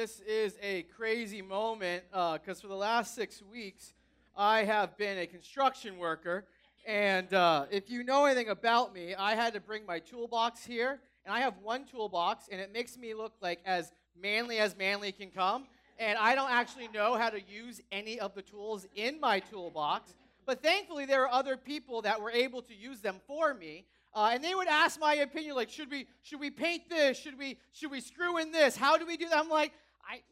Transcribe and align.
this 0.00 0.20
is 0.20 0.56
a 0.62 0.84
crazy 0.96 1.42
moment 1.42 2.02
because 2.10 2.58
uh, 2.58 2.62
for 2.62 2.68
the 2.68 2.74
last 2.74 3.14
six 3.14 3.42
weeks, 3.42 3.92
I 4.34 4.64
have 4.64 4.96
been 4.96 5.18
a 5.18 5.26
construction 5.26 5.98
worker. 5.98 6.46
And 6.86 7.34
uh, 7.34 7.66
if 7.70 7.90
you 7.90 8.02
know 8.02 8.24
anything 8.24 8.48
about 8.48 8.94
me, 8.94 9.14
I 9.14 9.34
had 9.34 9.52
to 9.52 9.60
bring 9.60 9.84
my 9.84 9.98
toolbox 9.98 10.64
here. 10.64 11.00
And 11.26 11.34
I 11.34 11.40
have 11.40 11.52
one 11.62 11.84
toolbox, 11.84 12.48
and 12.50 12.62
it 12.62 12.72
makes 12.72 12.96
me 12.96 13.12
look 13.12 13.34
like 13.42 13.60
as 13.66 13.92
manly 14.18 14.56
as 14.56 14.74
manly 14.74 15.12
can 15.12 15.28
come. 15.28 15.64
And 15.98 16.16
I 16.16 16.34
don't 16.34 16.50
actually 16.50 16.88
know 16.88 17.18
how 17.18 17.28
to 17.28 17.40
use 17.42 17.82
any 17.92 18.18
of 18.18 18.34
the 18.34 18.40
tools 18.40 18.86
in 18.94 19.20
my 19.20 19.40
toolbox. 19.40 20.14
But 20.46 20.62
thankfully, 20.62 21.04
there 21.04 21.24
are 21.24 21.30
other 21.30 21.58
people 21.58 22.00
that 22.02 22.22
were 22.22 22.30
able 22.30 22.62
to 22.62 22.74
use 22.74 23.02
them 23.02 23.16
for 23.26 23.52
me. 23.52 23.84
Uh, 24.14 24.30
and 24.32 24.42
they 24.42 24.54
would 24.54 24.66
ask 24.66 24.98
my 24.98 25.16
opinion, 25.16 25.56
like, 25.56 25.68
should 25.68 25.90
we 25.90 26.06
should 26.22 26.40
we 26.40 26.50
paint 26.50 26.88
this? 26.88 27.18
Should 27.18 27.38
we 27.38 27.58
should 27.72 27.90
we 27.90 28.00
screw 28.00 28.38
in 28.38 28.50
this? 28.50 28.76
How 28.76 28.96
do 28.96 29.04
we 29.06 29.18
do 29.18 29.28
that? 29.28 29.36
I'm 29.36 29.50
like, 29.50 29.72
I 30.08 30.22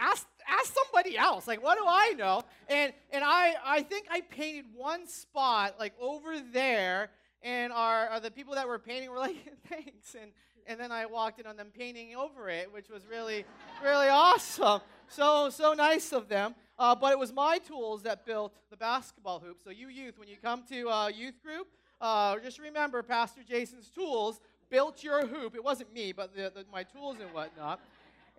ask 0.00 0.26
ask 0.48 0.74
somebody 0.74 1.16
else. 1.16 1.46
Like, 1.46 1.62
what 1.62 1.78
do 1.78 1.84
I 1.86 2.14
know? 2.16 2.42
And 2.68 2.92
and 3.12 3.24
I 3.24 3.54
I 3.64 3.82
think 3.82 4.06
I 4.10 4.20
painted 4.20 4.66
one 4.74 5.06
spot 5.06 5.76
like 5.78 5.94
over 6.00 6.40
there, 6.52 7.10
and 7.42 7.72
our, 7.72 8.08
our 8.08 8.20
the 8.20 8.30
people 8.30 8.54
that 8.54 8.66
were 8.66 8.78
painting 8.78 9.10
were 9.10 9.18
like, 9.18 9.36
thanks. 9.68 10.14
And 10.20 10.32
and 10.66 10.78
then 10.78 10.92
I 10.92 11.06
walked 11.06 11.40
in 11.40 11.46
on 11.46 11.56
them 11.56 11.68
painting 11.76 12.14
over 12.14 12.48
it, 12.48 12.72
which 12.72 12.88
was 12.88 13.02
really 13.06 13.44
really 13.82 14.08
awesome. 14.08 14.80
So 15.08 15.50
so 15.50 15.74
nice 15.74 16.12
of 16.12 16.28
them. 16.28 16.54
Uh, 16.78 16.94
but 16.94 17.12
it 17.12 17.18
was 17.18 17.32
my 17.32 17.58
tools 17.58 18.02
that 18.02 18.26
built 18.26 18.54
the 18.70 18.76
basketball 18.76 19.38
hoop. 19.38 19.58
So 19.62 19.70
you 19.70 19.88
youth, 19.88 20.18
when 20.18 20.26
you 20.26 20.36
come 20.42 20.64
to 20.70 20.88
uh, 20.88 21.08
youth 21.08 21.40
group 21.42 21.68
uh, 22.02 22.36
just 22.40 22.58
remember, 22.58 23.00
Pastor 23.00 23.42
Jason's 23.48 23.88
tools 23.88 24.40
built 24.68 25.04
your 25.04 25.24
hoop. 25.24 25.54
It 25.54 25.62
wasn't 25.62 25.92
me, 25.94 26.10
but 26.10 26.34
the, 26.34 26.50
the, 26.52 26.66
my 26.72 26.82
tools 26.82 27.16
and 27.22 27.32
whatnot. 27.32 27.78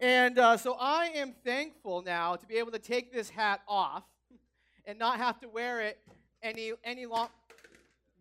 And 0.03 0.37
uh, 0.37 0.57
so 0.57 0.75
I 0.77 1.11
am 1.15 1.33
thankful 1.45 2.01
now 2.01 2.35
to 2.35 2.45
be 2.45 2.55
able 2.55 2.71
to 2.71 2.79
take 2.79 3.13
this 3.13 3.29
hat 3.29 3.61
off 3.69 4.03
and 4.85 4.99
not 4.99 5.15
have 5.15 5.39
to 5.39 5.47
wear 5.47 5.79
it 5.79 5.97
any 6.41 6.73
any 6.83 7.05
long 7.05 7.29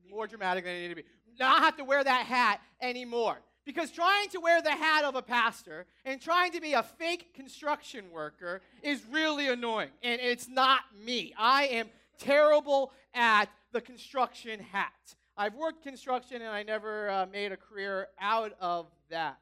more 0.08 0.28
dramatic 0.28 0.62
than 0.62 0.77
it 0.77 0.83
need 0.83 0.89
to 0.91 0.94
be. 0.94 1.05
Not 1.41 1.58
have 1.58 1.77
to 1.78 1.84
wear 1.84 2.05
that 2.05 2.27
hat 2.27 2.61
anymore. 2.80 3.39
Because 3.64 3.91
trying 3.91 4.28
to 4.28 4.39
wear 4.39 4.62
the 4.62 4.70
hat 4.70 5.02
of 5.02 5.16
a 5.16 5.22
pastor 5.22 5.86
and 6.05 6.20
trying 6.20 6.52
to 6.52 6.61
be 6.61 6.74
a 6.74 6.84
fake 6.84 7.34
construction 7.34 8.12
worker 8.12 8.61
is 8.84 9.02
really 9.11 9.48
annoying. 9.48 9.91
And 10.05 10.20
it's 10.20 10.48
not 10.48 10.83
me. 11.05 11.34
I 11.36 11.64
am 11.64 11.89
terrible 12.17 12.92
at 13.12 13.46
the 13.72 13.80
construction 13.80 14.61
hat. 14.61 15.17
I've 15.36 15.55
worked 15.55 15.83
construction 15.83 16.42
and 16.42 16.50
I 16.52 16.62
never 16.62 17.11
uh, 17.11 17.27
made 17.27 17.50
a 17.50 17.56
career 17.56 18.06
out 18.20 18.52
of 18.61 18.86
that. 19.11 19.39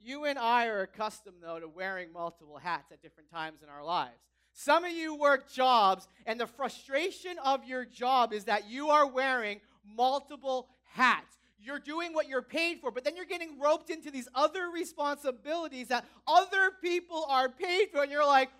You 0.00 0.24
and 0.24 0.38
I 0.38 0.66
are 0.66 0.82
accustomed, 0.82 1.38
though, 1.42 1.58
to 1.58 1.68
wearing 1.68 2.12
multiple 2.12 2.58
hats 2.58 2.92
at 2.92 3.02
different 3.02 3.30
times 3.30 3.62
in 3.62 3.68
our 3.68 3.84
lives. 3.84 4.18
Some 4.52 4.84
of 4.84 4.92
you 4.92 5.14
work 5.14 5.52
jobs, 5.52 6.08
and 6.26 6.40
the 6.40 6.46
frustration 6.46 7.36
of 7.44 7.64
your 7.64 7.84
job 7.84 8.32
is 8.32 8.44
that 8.44 8.68
you 8.68 8.90
are 8.90 9.06
wearing 9.06 9.60
multiple 9.96 10.68
hats. 10.92 11.36
You're 11.60 11.78
doing 11.78 12.12
what 12.12 12.28
you're 12.28 12.42
paid 12.42 12.80
for, 12.80 12.90
but 12.90 13.04
then 13.04 13.16
you're 13.16 13.24
getting 13.24 13.58
roped 13.60 13.90
into 13.90 14.10
these 14.10 14.28
other 14.34 14.68
responsibilities 14.70 15.88
that 15.88 16.04
other 16.26 16.72
people 16.82 17.26
are 17.28 17.48
paid 17.48 17.90
for, 17.92 18.02
and 18.02 18.10
you're 18.10 18.26
like, 18.26 18.50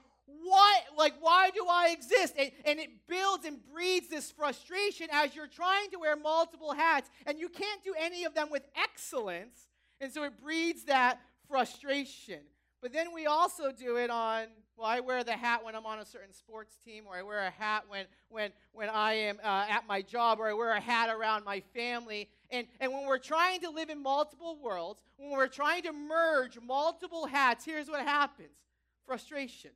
what 0.42 0.82
like 0.96 1.14
why 1.20 1.50
do 1.50 1.64
i 1.70 1.88
exist 1.88 2.34
and, 2.38 2.50
and 2.66 2.78
it 2.78 2.90
builds 3.08 3.46
and 3.46 3.58
breeds 3.72 4.08
this 4.08 4.30
frustration 4.30 5.08
as 5.10 5.34
you're 5.34 5.46
trying 5.46 5.90
to 5.90 5.98
wear 5.98 6.16
multiple 6.16 6.72
hats 6.72 7.08
and 7.26 7.38
you 7.38 7.48
can't 7.48 7.82
do 7.82 7.94
any 7.98 8.24
of 8.24 8.34
them 8.34 8.48
with 8.50 8.62
excellence 8.76 9.67
and 10.00 10.12
so 10.12 10.24
it 10.24 10.40
breeds 10.42 10.84
that 10.84 11.20
frustration. 11.48 12.40
But 12.80 12.92
then 12.92 13.12
we 13.12 13.26
also 13.26 13.72
do 13.72 13.96
it 13.96 14.10
on 14.10 14.46
well 14.76 14.86
i 14.86 15.00
wear 15.00 15.24
the 15.24 15.32
hat 15.32 15.64
when 15.64 15.74
i'm 15.74 15.84
on 15.84 15.98
a 15.98 16.06
certain 16.06 16.32
sports 16.32 16.76
team 16.84 17.04
or 17.08 17.16
i 17.16 17.22
wear 17.22 17.40
a 17.40 17.50
hat 17.50 17.84
when 17.88 18.06
when 18.28 18.52
when 18.72 18.88
i 18.88 19.12
am 19.12 19.38
uh, 19.42 19.66
at 19.68 19.86
my 19.88 20.00
job 20.00 20.38
or 20.38 20.48
i 20.48 20.52
wear 20.52 20.70
a 20.72 20.80
hat 20.80 21.10
around 21.10 21.44
my 21.44 21.60
family. 21.74 22.28
And, 22.50 22.66
and 22.80 22.92
when 22.92 23.06
we're 23.06 23.18
trying 23.18 23.60
to 23.60 23.70
live 23.70 23.90
in 23.90 24.02
multiple 24.02 24.58
worlds 24.62 25.02
when 25.16 25.30
we're 25.30 25.48
trying 25.48 25.82
to 25.82 25.92
merge 25.92 26.58
multiple 26.60 27.26
hats 27.26 27.64
here's 27.64 27.88
what 27.88 28.02
happens. 28.02 28.56
Frustration 29.04 29.72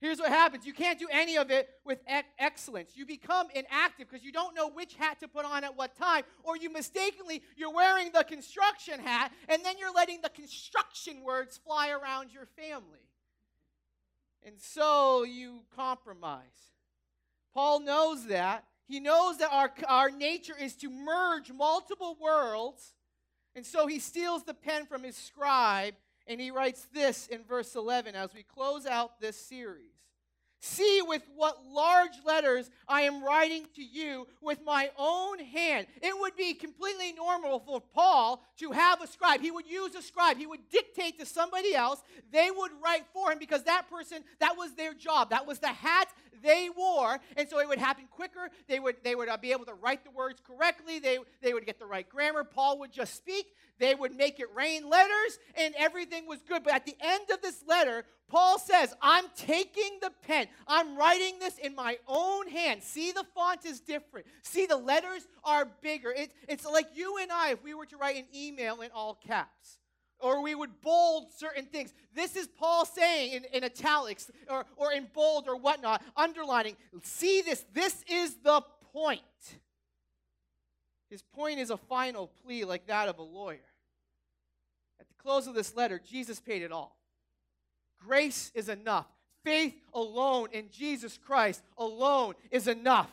Here's 0.00 0.18
what 0.18 0.28
happens 0.28 0.66
you 0.66 0.74
can't 0.74 0.98
do 0.98 1.08
any 1.10 1.36
of 1.36 1.50
it 1.50 1.68
with 1.84 2.00
excellence. 2.38 2.92
You 2.94 3.06
become 3.06 3.46
inactive 3.54 4.08
because 4.10 4.24
you 4.24 4.32
don't 4.32 4.54
know 4.54 4.68
which 4.68 4.94
hat 4.94 5.20
to 5.20 5.28
put 5.28 5.46
on 5.46 5.64
at 5.64 5.76
what 5.76 5.96
time, 5.96 6.24
or 6.42 6.56
you 6.56 6.70
mistakenly, 6.70 7.42
you're 7.56 7.72
wearing 7.72 8.10
the 8.12 8.24
construction 8.24 9.00
hat, 9.00 9.32
and 9.48 9.64
then 9.64 9.78
you're 9.78 9.92
letting 9.92 10.20
the 10.20 10.28
construction 10.28 11.22
words 11.22 11.58
fly 11.64 11.90
around 11.90 12.30
your 12.32 12.46
family. 12.46 13.00
And 14.44 14.60
so 14.60 15.24
you 15.24 15.62
compromise. 15.74 16.42
Paul 17.54 17.80
knows 17.80 18.26
that. 18.26 18.64
He 18.86 19.00
knows 19.00 19.38
that 19.38 19.50
our, 19.50 19.72
our 19.88 20.10
nature 20.10 20.54
is 20.60 20.76
to 20.76 20.90
merge 20.90 21.50
multiple 21.50 22.16
worlds. 22.20 22.92
And 23.56 23.64
so 23.64 23.86
he 23.86 23.98
steals 23.98 24.44
the 24.44 24.54
pen 24.54 24.84
from 24.86 25.02
his 25.02 25.16
scribe 25.16 25.94
and 26.26 26.40
he 26.40 26.50
writes 26.50 26.86
this 26.92 27.26
in 27.28 27.44
verse 27.44 27.74
11 27.74 28.14
as 28.14 28.34
we 28.34 28.42
close 28.42 28.86
out 28.86 29.20
this 29.20 29.36
series. 29.36 29.92
See 30.60 31.00
with 31.06 31.22
what 31.36 31.58
large 31.70 32.18
letters 32.24 32.70
I 32.88 33.02
am 33.02 33.22
writing 33.22 33.66
to 33.76 33.84
you 33.84 34.26
with 34.40 34.58
my 34.64 34.90
own 34.98 35.38
hand. 35.38 35.86
It 36.02 36.18
would 36.18 36.34
be 36.34 36.54
completely 36.54 37.12
normal 37.12 37.60
for 37.60 37.80
Paul 37.80 38.42
to 38.58 38.72
have 38.72 39.02
a 39.02 39.06
scribe. 39.06 39.40
He 39.40 39.50
would 39.50 39.66
use 39.66 39.94
a 39.94 40.02
scribe. 40.02 40.38
He 40.38 40.46
would 40.46 40.68
dictate 40.70 41.20
to 41.20 41.26
somebody 41.26 41.74
else. 41.74 42.02
They 42.32 42.50
would 42.50 42.72
write 42.82 43.04
for 43.12 43.30
him 43.30 43.38
because 43.38 43.64
that 43.64 43.88
person, 43.90 44.24
that 44.40 44.56
was 44.56 44.72
their 44.74 44.94
job. 44.94 45.30
That 45.30 45.46
was 45.46 45.58
the 45.58 45.68
hat 45.68 46.08
they 46.42 46.68
wore. 46.76 47.18
And 47.36 47.48
so 47.48 47.58
it 47.60 47.68
would 47.68 47.78
happen 47.78 48.04
quicker. 48.10 48.50
They 48.68 48.78
would, 48.80 48.96
they 49.02 49.14
would 49.14 49.28
uh, 49.28 49.36
be 49.36 49.52
able 49.52 49.64
to 49.66 49.74
write 49.74 50.04
the 50.04 50.10
words 50.10 50.40
correctly. 50.46 50.98
They, 50.98 51.18
they 51.42 51.52
would 51.52 51.66
get 51.66 51.78
the 51.78 51.86
right 51.86 52.08
grammar. 52.08 52.44
Paul 52.44 52.78
would 52.80 52.92
just 52.92 53.14
speak. 53.14 53.46
They 53.78 53.94
would 53.94 54.16
make 54.16 54.40
it 54.40 54.46
rain 54.54 54.88
letters, 54.88 55.38
and 55.54 55.74
everything 55.76 56.26
was 56.26 56.40
good. 56.42 56.64
But 56.64 56.72
at 56.72 56.86
the 56.86 56.96
end 56.98 57.24
of 57.30 57.42
this 57.42 57.62
letter, 57.66 58.04
Paul 58.28 58.58
says, 58.58 58.94
I'm 59.02 59.26
taking 59.36 59.98
the 60.00 60.10
pen. 60.26 60.46
I'm 60.66 60.96
writing 60.96 61.38
this 61.38 61.58
in 61.58 61.74
my 61.74 61.98
own 62.08 62.48
hand. 62.48 62.82
See, 62.82 63.12
the 63.12 63.24
font 63.34 63.64
is 63.66 63.80
different. 63.80 64.26
See, 64.42 64.66
the 64.66 64.76
letters 64.76 65.26
are 65.44 65.68
bigger. 65.82 66.10
It, 66.10 66.32
it's 66.48 66.64
like 66.64 66.86
you 66.94 67.18
and 67.18 67.30
I, 67.30 67.50
if 67.50 67.62
we 67.62 67.74
were 67.74 67.86
to 67.86 67.96
write 67.96 68.16
an 68.16 68.26
email 68.34 68.80
in 68.80 68.90
all 68.92 69.14
caps, 69.14 69.78
or 70.18 70.42
we 70.42 70.54
would 70.54 70.80
bold 70.80 71.32
certain 71.36 71.66
things. 71.66 71.92
This 72.14 72.36
is 72.36 72.46
Paul 72.46 72.86
saying 72.86 73.32
in, 73.32 73.44
in 73.52 73.64
italics 73.64 74.30
or, 74.48 74.64
or 74.76 74.92
in 74.92 75.06
bold 75.12 75.48
or 75.48 75.56
whatnot, 75.56 76.02
underlining. 76.16 76.76
See 77.02 77.42
this. 77.42 77.64
This 77.72 78.04
is 78.08 78.36
the 78.42 78.62
point. 78.92 79.20
His 81.10 81.22
point 81.22 81.60
is 81.60 81.70
a 81.70 81.76
final 81.76 82.30
plea 82.44 82.64
like 82.64 82.86
that 82.86 83.08
of 83.08 83.18
a 83.18 83.22
lawyer. 83.22 83.58
At 84.98 85.08
the 85.08 85.14
close 85.22 85.46
of 85.46 85.54
this 85.54 85.76
letter, 85.76 86.00
Jesus 86.04 86.40
paid 86.40 86.62
it 86.62 86.72
all. 86.72 86.96
Grace 88.00 88.50
is 88.54 88.68
enough. 88.68 89.06
Faith 89.44 89.74
alone 89.94 90.48
in 90.52 90.70
Jesus 90.70 91.18
Christ 91.18 91.62
alone 91.78 92.34
is 92.50 92.66
enough. 92.66 93.10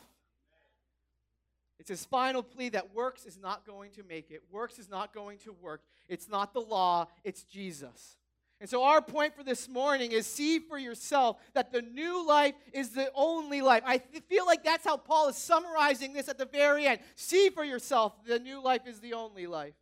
It's 1.79 1.89
his 1.89 2.05
final 2.05 2.43
plea 2.43 2.69
that 2.69 2.93
works 2.93 3.25
is 3.25 3.37
not 3.37 3.65
going 3.65 3.91
to 3.91 4.03
make 4.03 4.31
it. 4.31 4.43
Works 4.51 4.79
is 4.79 4.89
not 4.89 5.13
going 5.13 5.39
to 5.39 5.53
work. 5.53 5.81
It's 6.07 6.29
not 6.29 6.53
the 6.53 6.61
law, 6.61 7.07
it's 7.23 7.43
Jesus. 7.43 8.17
And 8.63 8.69
so, 8.69 8.83
our 8.83 9.01
point 9.01 9.35
for 9.35 9.43
this 9.43 9.67
morning 9.67 10.13
is 10.13 10.25
see 10.25 10.59
for 10.59 10.77
yourself 10.77 11.37
that 11.53 11.73
the 11.73 11.81
new 11.81 12.25
life 12.25 12.53
is 12.71 12.91
the 12.91 13.11
only 13.13 13.61
life. 13.61 13.83
I 13.85 13.97
feel 13.97 14.45
like 14.45 14.63
that's 14.63 14.85
how 14.85 14.95
Paul 14.95 15.27
is 15.27 15.35
summarizing 15.35 16.13
this 16.13 16.29
at 16.29 16.37
the 16.37 16.45
very 16.45 16.85
end. 16.85 16.99
See 17.17 17.49
for 17.49 17.65
yourself, 17.65 18.13
the 18.25 18.39
new 18.39 18.63
life 18.63 18.87
is 18.87 19.01
the 19.01 19.15
only 19.15 19.47
life. 19.47 19.73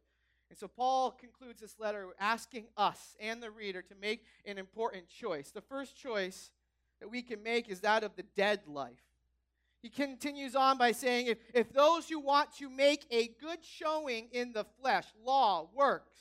And 0.50 0.58
so, 0.58 0.68
Paul 0.68 1.12
concludes 1.12 1.62
this 1.62 1.80
letter 1.80 2.08
asking 2.20 2.66
us 2.76 3.16
and 3.20 3.44
the 3.44 3.52
reader 3.52 3.84
to 3.84 3.94
make 4.02 4.26
an 4.46 4.58
important 4.58 5.08
choice. 5.08 5.52
The 5.52 5.62
first 5.62 5.96
choice 5.96 6.50
that 7.02 7.10
we 7.10 7.22
can 7.22 7.44
make 7.44 7.70
is 7.70 7.82
that 7.82 8.04
of 8.04 8.16
the 8.16 8.26
dead 8.36 8.62
life. 8.66 9.11
He 9.82 9.90
continues 9.90 10.56
on 10.56 10.78
by 10.78 10.92
saying, 10.92 11.28
if, 11.28 11.40
if 11.54 11.74
those 11.74 12.08
who 12.08 12.20
want 12.20 12.56
to 12.58 12.70
make 12.70 13.06
a 13.10 13.30
good 13.42 13.60
showing 13.64 14.30
in 14.32 14.54
the 14.54 14.66
flesh, 14.80 15.06
law, 15.26 15.70
works, 15.74 16.16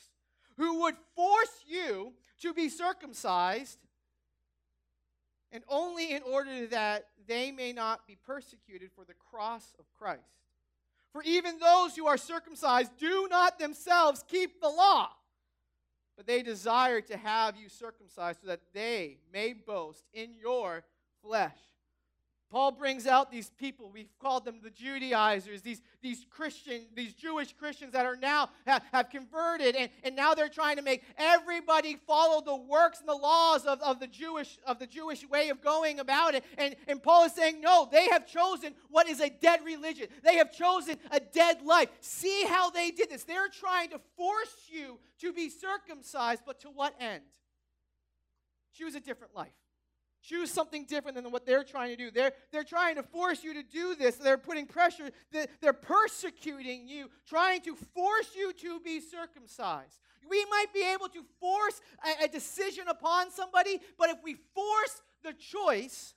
who 0.57 0.81
would 0.81 0.95
force 1.15 1.63
you 1.67 2.13
to 2.41 2.53
be 2.53 2.69
circumcised, 2.69 3.77
and 5.51 5.63
only 5.69 6.11
in 6.11 6.23
order 6.23 6.65
that 6.67 7.07
they 7.27 7.51
may 7.51 7.71
not 7.71 8.07
be 8.07 8.17
persecuted 8.25 8.89
for 8.95 9.05
the 9.05 9.13
cross 9.13 9.75
of 9.77 9.85
Christ. 9.97 10.21
For 11.11 11.21
even 11.23 11.59
those 11.59 11.95
who 11.95 12.07
are 12.07 12.17
circumcised 12.17 12.91
do 12.97 13.27
not 13.29 13.59
themselves 13.59 14.23
keep 14.27 14.61
the 14.61 14.69
law, 14.69 15.09
but 16.15 16.25
they 16.25 16.41
desire 16.41 17.01
to 17.01 17.17
have 17.17 17.57
you 17.57 17.69
circumcised 17.69 18.39
so 18.41 18.47
that 18.47 18.61
they 18.73 19.17
may 19.31 19.53
boast 19.53 20.05
in 20.13 20.33
your 20.33 20.83
flesh. 21.21 21.57
Paul 22.51 22.73
brings 22.73 23.07
out 23.07 23.31
these 23.31 23.49
people, 23.49 23.89
we've 23.93 24.09
called 24.19 24.43
them 24.43 24.59
the 24.61 24.69
Judaizers, 24.69 25.61
these, 25.61 25.81
these 26.01 26.25
Christian, 26.29 26.81
these 26.93 27.13
Jewish 27.13 27.53
Christians 27.53 27.93
that 27.93 28.05
are 28.05 28.17
now 28.17 28.49
have, 28.67 28.83
have 28.91 29.09
converted, 29.09 29.73
and, 29.73 29.89
and 30.03 30.17
now 30.17 30.33
they're 30.33 30.49
trying 30.49 30.75
to 30.75 30.81
make 30.81 31.01
everybody 31.17 31.97
follow 32.05 32.41
the 32.41 32.57
works 32.57 32.99
and 32.99 33.07
the 33.07 33.15
laws 33.15 33.65
of, 33.65 33.81
of 33.81 34.01
the 34.01 34.07
Jewish 34.07 34.59
of 34.67 34.79
the 34.79 34.85
Jewish 34.85 35.25
way 35.29 35.47
of 35.47 35.61
going 35.61 36.01
about 36.01 36.35
it. 36.35 36.43
And, 36.57 36.75
and 36.89 37.01
Paul 37.01 37.23
is 37.23 37.31
saying, 37.31 37.61
no, 37.61 37.87
they 37.89 38.09
have 38.09 38.27
chosen 38.27 38.73
what 38.89 39.07
is 39.07 39.21
a 39.21 39.29
dead 39.29 39.61
religion. 39.63 40.07
They 40.21 40.35
have 40.35 40.51
chosen 40.51 40.97
a 41.09 41.21
dead 41.21 41.61
life. 41.63 41.87
See 42.01 42.43
how 42.49 42.69
they 42.69 42.91
did 42.91 43.09
this. 43.09 43.23
They're 43.23 43.47
trying 43.47 43.91
to 43.91 44.01
force 44.17 44.67
you 44.69 44.99
to 45.19 45.31
be 45.31 45.49
circumcised, 45.49 46.41
but 46.45 46.59
to 46.61 46.67
what 46.67 46.95
end? 46.99 47.23
Choose 48.73 48.95
a 48.95 48.99
different 48.99 49.35
life. 49.35 49.53
Choose 50.23 50.51
something 50.51 50.85
different 50.85 51.15
than 51.15 51.31
what 51.31 51.45
they're 51.45 51.63
trying 51.63 51.89
to 51.89 51.95
do. 51.95 52.11
They're, 52.11 52.33
they're 52.51 52.63
trying 52.63 52.95
to 52.95 53.03
force 53.03 53.43
you 53.43 53.55
to 53.55 53.63
do 53.63 53.95
this. 53.95 54.17
They're 54.17 54.37
putting 54.37 54.67
pressure. 54.67 55.09
They're 55.31 55.73
persecuting 55.73 56.87
you, 56.87 57.09
trying 57.27 57.61
to 57.61 57.75
force 57.75 58.29
you 58.35 58.53
to 58.53 58.79
be 58.79 58.99
circumcised. 58.99 59.99
We 60.29 60.45
might 60.45 60.73
be 60.73 60.83
able 60.93 61.09
to 61.09 61.23
force 61.39 61.81
a, 62.05 62.25
a 62.25 62.27
decision 62.27 62.87
upon 62.87 63.31
somebody, 63.31 63.79
but 63.97 64.09
if 64.09 64.17
we 64.23 64.35
force 64.53 65.01
the 65.23 65.33
choice, 65.33 66.13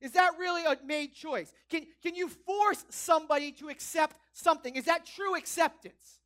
is 0.00 0.12
that 0.12 0.32
really 0.38 0.64
a 0.64 0.76
made 0.84 1.14
choice? 1.14 1.52
Can, 1.70 1.86
can 2.02 2.14
you 2.14 2.28
force 2.28 2.84
somebody 2.88 3.52
to 3.52 3.68
accept 3.68 4.16
something? 4.32 4.74
Is 4.74 4.86
that 4.86 5.06
true 5.06 5.36
acceptance? 5.36 6.20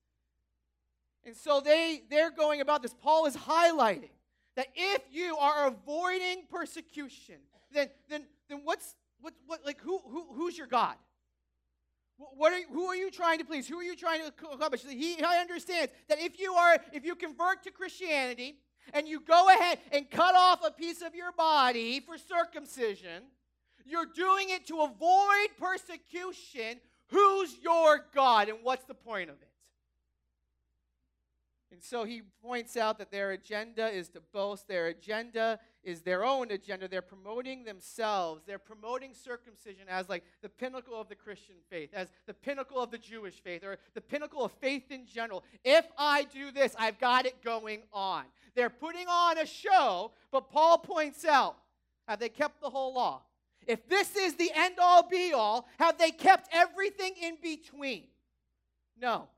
And 1.25 1.37
so 1.37 1.61
they, 1.61 2.03
they're 2.09 2.31
going 2.31 2.61
about 2.61 2.83
this. 2.83 2.95
Paul 2.95 3.27
is 3.27 3.37
highlighting 3.37 4.16
that 4.57 4.69
if 4.75 5.03
you 5.13 5.37
are 5.37 5.69
avoiding 5.69 6.45
persecution, 6.51 7.37
then 7.73 7.89
then 8.09 8.25
then 8.49 8.61
what's 8.65 8.95
what 9.21 9.35
what 9.47 9.65
like 9.65 9.81
who 9.81 10.01
who 10.09 10.27
who's 10.35 10.57
your 10.59 10.67
God? 10.67 10.97
What 12.17 12.53
are 12.53 12.63
who 12.73 12.87
are 12.87 12.97
you 12.97 13.11
trying 13.11 13.39
to 13.39 13.45
please? 13.45 13.69
Who 13.69 13.79
are 13.79 13.85
you 13.85 13.95
trying 13.95 14.23
to 14.23 14.33
accomplish? 14.53 14.83
He, 14.83 15.17
he 15.17 15.25
understands 15.25 15.93
that 16.09 16.19
if 16.21 16.41
you 16.41 16.55
are 16.55 16.79
if 16.93 17.05
you 17.05 17.15
convert 17.15 17.63
to 17.65 17.71
Christianity 17.71 18.57
and 18.95 19.07
you 19.07 19.21
go 19.21 19.51
ahead 19.51 19.79
and 19.93 20.11
cut 20.11 20.35
off 20.35 20.61
a 20.65 20.71
piece 20.71 21.03
of 21.03 21.15
your 21.15 21.33
body 21.33 22.01
for 22.01 22.17
circumcision, 22.17 23.25
you're 23.85 24.07
doing 24.07 24.49
it 24.51 24.67
to 24.69 24.81
avoid 24.81 25.49
persecution. 25.59 26.81
Who's 27.09 27.57
your 27.63 28.07
God 28.15 28.49
and 28.49 28.59
what's 28.63 28.85
the 28.85 28.95
point 28.95 29.31
of 29.31 29.37
it? 29.43 29.46
And 31.73 31.83
so 31.83 32.05
he 32.05 32.23
points 32.43 32.77
out 32.77 32.99
that 32.99 33.11
their 33.11 33.33
agenda 33.33 33.89
is 33.89 34.09
to 34.11 34.21
boast. 34.33 34.69
Their 34.69 34.87
agenda 34.87 35.59
is 35.83 36.03
their 36.03 36.25
own 36.25 36.51
agenda. 36.53 36.87
They're 36.87 37.03
promoting 37.03 37.65
themselves. 37.65 38.43
They're 38.47 38.59
promoting 38.59 39.13
circumcision 39.15 39.89
as 39.89 40.09
like 40.09 40.23
the 40.43 40.49
pinnacle 40.49 41.01
of 41.01 41.09
the 41.09 41.17
Christian 41.17 41.57
faith, 41.69 41.91
as 41.93 42.09
the 42.27 42.35
pinnacle 42.35 42.81
of 42.81 42.91
the 42.91 42.99
Jewish 42.99 43.43
faith, 43.43 43.65
or 43.65 43.79
the 43.95 44.01
pinnacle 44.01 44.45
of 44.45 44.53
faith 44.53 44.91
in 44.91 45.07
general. 45.07 45.43
If 45.65 45.87
I 45.99 46.25
do 46.25 46.53
this, 46.53 46.75
I've 46.79 47.01
got 47.01 47.27
it 47.27 47.43
going 47.43 47.83
on. 47.93 48.25
They're 48.55 48.71
putting 48.71 49.09
on 49.09 49.39
a 49.39 49.47
show, 49.47 50.13
but 50.31 50.51
Paul 50.51 50.79
points 50.79 51.25
out 51.25 51.57
have 52.07 52.21
they 52.21 52.29
kept 52.29 52.61
the 52.61 52.71
whole 52.71 52.95
law? 52.95 53.23
If 53.67 53.89
this 53.89 54.15
is 54.15 54.37
the 54.37 54.53
end 54.55 54.77
all 54.81 55.09
be 55.09 55.33
all, 55.33 55.67
have 55.79 55.99
they 55.99 56.13
kept 56.13 56.49
everything 56.53 57.15
in 57.21 57.37
between? 57.43 58.05
No. 59.01 59.29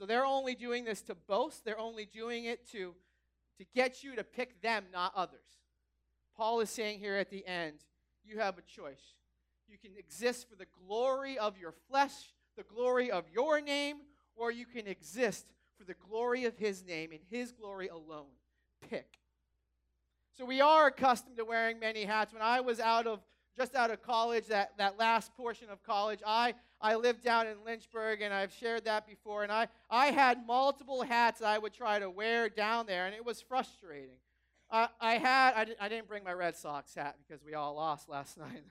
So 0.00 0.06
they're 0.06 0.24
only 0.24 0.54
doing 0.54 0.86
this 0.86 1.02
to 1.02 1.14
boast, 1.14 1.62
they're 1.62 1.78
only 1.78 2.06
doing 2.06 2.46
it 2.46 2.66
to, 2.70 2.94
to 3.58 3.66
get 3.74 4.02
you 4.02 4.16
to 4.16 4.24
pick 4.24 4.62
them, 4.62 4.84
not 4.94 5.12
others. 5.14 5.44
Paul 6.34 6.60
is 6.60 6.70
saying 6.70 7.00
here 7.00 7.16
at 7.16 7.28
the 7.28 7.46
end, 7.46 7.74
you 8.24 8.38
have 8.38 8.56
a 8.56 8.62
choice. 8.62 9.02
You 9.68 9.76
can 9.76 9.90
exist 9.98 10.48
for 10.48 10.56
the 10.56 10.64
glory 10.86 11.36
of 11.36 11.58
your 11.58 11.74
flesh, 11.90 12.14
the 12.56 12.62
glory 12.62 13.10
of 13.10 13.24
your 13.30 13.60
name, 13.60 13.98
or 14.36 14.50
you 14.50 14.64
can 14.64 14.86
exist 14.86 15.44
for 15.76 15.84
the 15.84 15.96
glory 16.08 16.46
of 16.46 16.56
his 16.56 16.82
name 16.82 17.10
and 17.12 17.20
his 17.28 17.52
glory 17.52 17.88
alone. 17.88 18.32
Pick. 18.88 19.18
So 20.38 20.46
we 20.46 20.62
are 20.62 20.86
accustomed 20.86 21.36
to 21.36 21.44
wearing 21.44 21.78
many 21.78 22.04
hats. 22.04 22.32
When 22.32 22.40
I 22.40 22.62
was 22.62 22.80
out 22.80 23.06
of 23.06 23.20
just 23.60 23.74
out 23.74 23.90
of 23.90 24.00
college, 24.00 24.46
that, 24.46 24.72
that 24.78 24.98
last 24.98 25.36
portion 25.36 25.68
of 25.68 25.82
college, 25.82 26.20
I, 26.26 26.54
I 26.80 26.94
lived 26.94 27.22
down 27.22 27.46
in 27.46 27.56
Lynchburg, 27.62 28.22
and 28.22 28.32
I've 28.32 28.54
shared 28.54 28.86
that 28.86 29.06
before. 29.06 29.42
And 29.42 29.52
I, 29.52 29.68
I 29.90 30.06
had 30.06 30.46
multiple 30.46 31.02
hats 31.02 31.42
I 31.42 31.58
would 31.58 31.74
try 31.74 31.98
to 31.98 32.08
wear 32.08 32.48
down 32.48 32.86
there, 32.86 33.04
and 33.04 33.14
it 33.14 33.22
was 33.22 33.42
frustrating. 33.42 34.16
Uh, 34.70 34.86
I 34.98 35.18
had 35.18 35.54
I, 35.56 35.64
di- 35.66 35.74
I 35.78 35.88
didn't 35.90 36.08
bring 36.08 36.24
my 36.24 36.32
Red 36.32 36.56
Sox 36.56 36.94
hat 36.94 37.16
because 37.18 37.44
we 37.44 37.52
all 37.52 37.74
lost 37.74 38.08
last 38.08 38.38
night. 38.38 38.62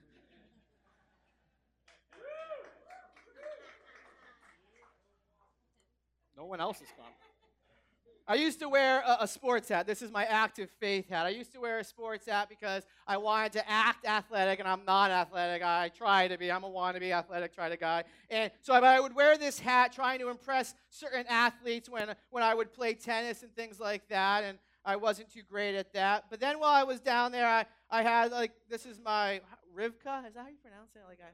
no 6.36 6.46
one 6.46 6.60
else 6.60 6.78
is 6.78 6.88
coming. 6.98 7.19
I 8.30 8.36
used 8.36 8.60
to 8.60 8.70
wear 8.70 9.02
a, 9.02 9.18
a, 9.22 9.28
sports 9.28 9.70
hat. 9.70 9.88
This 9.88 10.04
is 10.04 10.12
my 10.12 10.24
active 10.24 10.70
faith 10.80 11.10
hat. 11.10 11.26
I 11.26 11.30
used 11.30 11.52
to 11.54 11.60
wear 11.60 11.80
a 11.80 11.84
sports 11.84 12.28
hat 12.28 12.48
because 12.48 12.84
I 13.08 13.18
wanted 13.18 13.54
to 13.54 13.68
act 13.68 14.06
athletic, 14.06 14.60
and 14.60 14.68
I'm 14.68 14.86
not 14.86 15.10
athletic. 15.10 15.64
I 15.64 15.90
try 15.90 16.28
to 16.28 16.38
be. 16.38 16.52
I'm 16.52 16.64
a 16.64 16.70
wannabe 16.70 17.12
athletic, 17.12 17.56
try 17.56 17.70
to 17.70 17.76
guy. 17.76 18.04
And 18.30 18.52
so 18.62 18.76
I 18.76 18.98
I 18.98 19.00
would 19.00 19.16
wear 19.16 19.36
this 19.36 19.58
hat 19.58 19.94
trying 19.94 20.20
to 20.20 20.30
impress 20.30 20.76
certain 20.92 21.26
athletes 21.28 21.90
when, 21.90 22.14
when 22.30 22.44
I 22.44 22.54
would 22.54 22.72
play 22.72 22.94
tennis 22.94 23.42
and 23.42 23.52
things 23.56 23.80
like 23.80 24.08
that, 24.10 24.44
and 24.44 24.60
I 24.86 24.96
wasn't 24.96 25.34
too 25.34 25.42
great 25.50 25.74
at 25.74 25.92
that. 25.94 26.26
But 26.30 26.40
then 26.40 26.60
while 26.60 26.76
I 26.76 26.84
was 26.84 27.00
down 27.00 27.32
there, 27.32 27.48
I, 27.48 27.66
I 27.90 28.04
had, 28.04 28.32
like, 28.32 28.52
this 28.70 28.86
is 28.86 29.00
my 29.04 29.42
Rivka. 29.76 30.28
Is 30.28 30.36
that 30.36 30.44
how 30.44 30.50
you 30.50 30.60
pronounce 30.62 30.96
it? 30.96 31.02
Like, 31.08 31.20
I, 31.20 31.32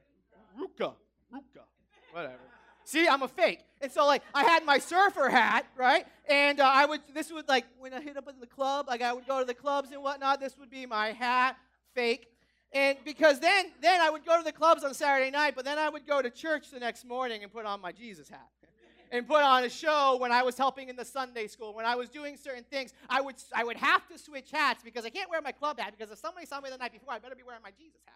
Ruka. 0.57 0.93
Ruka. 1.33 1.65
Whatever. 2.13 2.39
See, 2.85 3.07
I'm 3.07 3.23
a 3.23 3.27
fake. 3.27 3.59
And 3.81 3.91
so, 3.91 4.05
like, 4.05 4.21
I 4.33 4.43
had 4.43 4.63
my 4.63 4.77
surfer 4.77 5.27
hat, 5.29 5.65
right? 5.75 6.05
And 6.29 6.59
uh, 6.59 6.71
I 6.71 6.85
would, 6.85 7.01
this 7.13 7.31
would, 7.31 7.47
like, 7.47 7.65
when 7.79 7.93
I 7.93 8.01
hit 8.01 8.15
up 8.15 8.27
in 8.29 8.39
the 8.39 8.47
club, 8.47 8.87
like, 8.87 9.01
I 9.01 9.11
would 9.11 9.27
go 9.27 9.39
to 9.39 9.45
the 9.45 9.53
clubs 9.53 9.91
and 9.91 10.01
whatnot, 10.01 10.39
this 10.39 10.57
would 10.57 10.69
be 10.69 10.85
my 10.85 11.11
hat, 11.11 11.57
fake. 11.93 12.27
And 12.71 12.97
because 13.03 13.39
then, 13.39 13.65
then 13.81 14.01
I 14.01 14.09
would 14.09 14.25
go 14.25 14.37
to 14.37 14.43
the 14.43 14.51
clubs 14.51 14.83
on 14.83 14.93
Saturday 14.93 15.31
night, 15.31 15.53
but 15.55 15.65
then 15.65 15.77
I 15.77 15.89
would 15.89 16.05
go 16.05 16.21
to 16.21 16.29
church 16.29 16.71
the 16.71 16.79
next 16.79 17.05
morning 17.05 17.43
and 17.43 17.51
put 17.51 17.65
on 17.65 17.81
my 17.81 17.91
Jesus 17.91 18.29
hat. 18.29 18.47
and 19.11 19.27
put 19.27 19.41
on 19.41 19.63
a 19.63 19.69
show 19.69 20.17
when 20.19 20.31
I 20.31 20.43
was 20.43 20.57
helping 20.57 20.89
in 20.89 20.95
the 20.95 21.05
Sunday 21.05 21.47
school, 21.47 21.73
when 21.73 21.85
I 21.85 21.95
was 21.95 22.09
doing 22.09 22.37
certain 22.37 22.63
things, 22.63 22.93
I 23.09 23.21
would, 23.21 23.35
I 23.53 23.63
would 23.63 23.77
have 23.77 24.07
to 24.09 24.17
switch 24.17 24.51
hats 24.51 24.83
because 24.83 25.05
I 25.05 25.09
can't 25.09 25.29
wear 25.29 25.41
my 25.41 25.51
club 25.51 25.79
hat 25.79 25.93
because 25.97 26.11
if 26.11 26.19
somebody 26.19 26.45
saw 26.45 26.59
me 26.59 26.69
the 26.69 26.77
night 26.77 26.91
before, 26.91 27.13
I 27.13 27.19
better 27.19 27.35
be 27.35 27.43
wearing 27.43 27.63
my 27.63 27.71
Jesus 27.71 28.01
hat. 28.05 28.15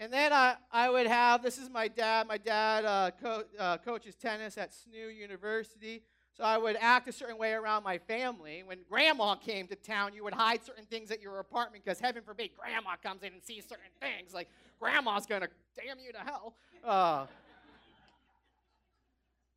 And 0.00 0.10
then 0.10 0.32
I, 0.32 0.56
I 0.72 0.88
would 0.88 1.06
have 1.06 1.42
this 1.42 1.58
is 1.58 1.68
my 1.68 1.86
dad. 1.86 2.26
My 2.26 2.38
dad 2.38 2.86
uh, 2.86 3.10
co- 3.22 3.44
uh, 3.58 3.76
coaches 3.76 4.14
tennis 4.14 4.56
at 4.56 4.72
SNU 4.72 5.14
University. 5.14 6.02
So 6.32 6.42
I 6.42 6.56
would 6.56 6.78
act 6.80 7.06
a 7.08 7.12
certain 7.12 7.36
way 7.36 7.52
around 7.52 7.82
my 7.82 7.98
family. 7.98 8.62
When 8.64 8.78
grandma 8.88 9.34
came 9.34 9.66
to 9.66 9.76
town, 9.76 10.14
you 10.14 10.24
would 10.24 10.32
hide 10.32 10.64
certain 10.64 10.86
things 10.86 11.10
at 11.10 11.20
your 11.20 11.38
apartment 11.38 11.84
because 11.84 12.00
heaven 12.00 12.22
forbid 12.24 12.52
grandma 12.58 12.96
comes 13.02 13.22
in 13.22 13.34
and 13.34 13.42
sees 13.42 13.64
certain 13.68 13.90
things. 14.00 14.32
Like 14.32 14.48
grandma's 14.80 15.26
gonna 15.26 15.48
damn 15.76 15.98
you 15.98 16.12
to 16.12 16.18
hell. 16.20 16.54
Uh, 16.82 17.26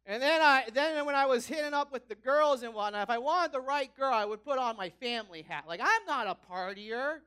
and 0.05 0.21
then 0.21 0.41
I 0.41 0.65
then 0.73 1.05
when 1.05 1.15
I 1.15 1.25
was 1.25 1.47
hitting 1.47 1.73
up 1.73 1.93
with 1.93 2.09
the 2.09 2.15
girls 2.15 2.63
and 2.63 2.73
whatnot, 2.73 3.03
if 3.03 3.09
I 3.09 3.17
wanted 3.17 3.53
the 3.53 3.61
right 3.61 3.95
girl, 3.95 4.13
I 4.13 4.25
would 4.25 4.43
put 4.43 4.59
on 4.59 4.75
my 4.75 4.89
family 4.89 5.43
hat. 5.43 5.63
Like 5.69 5.79
I'm 5.81 6.05
not 6.05 6.27
a 6.27 6.35
partier. 6.51 7.19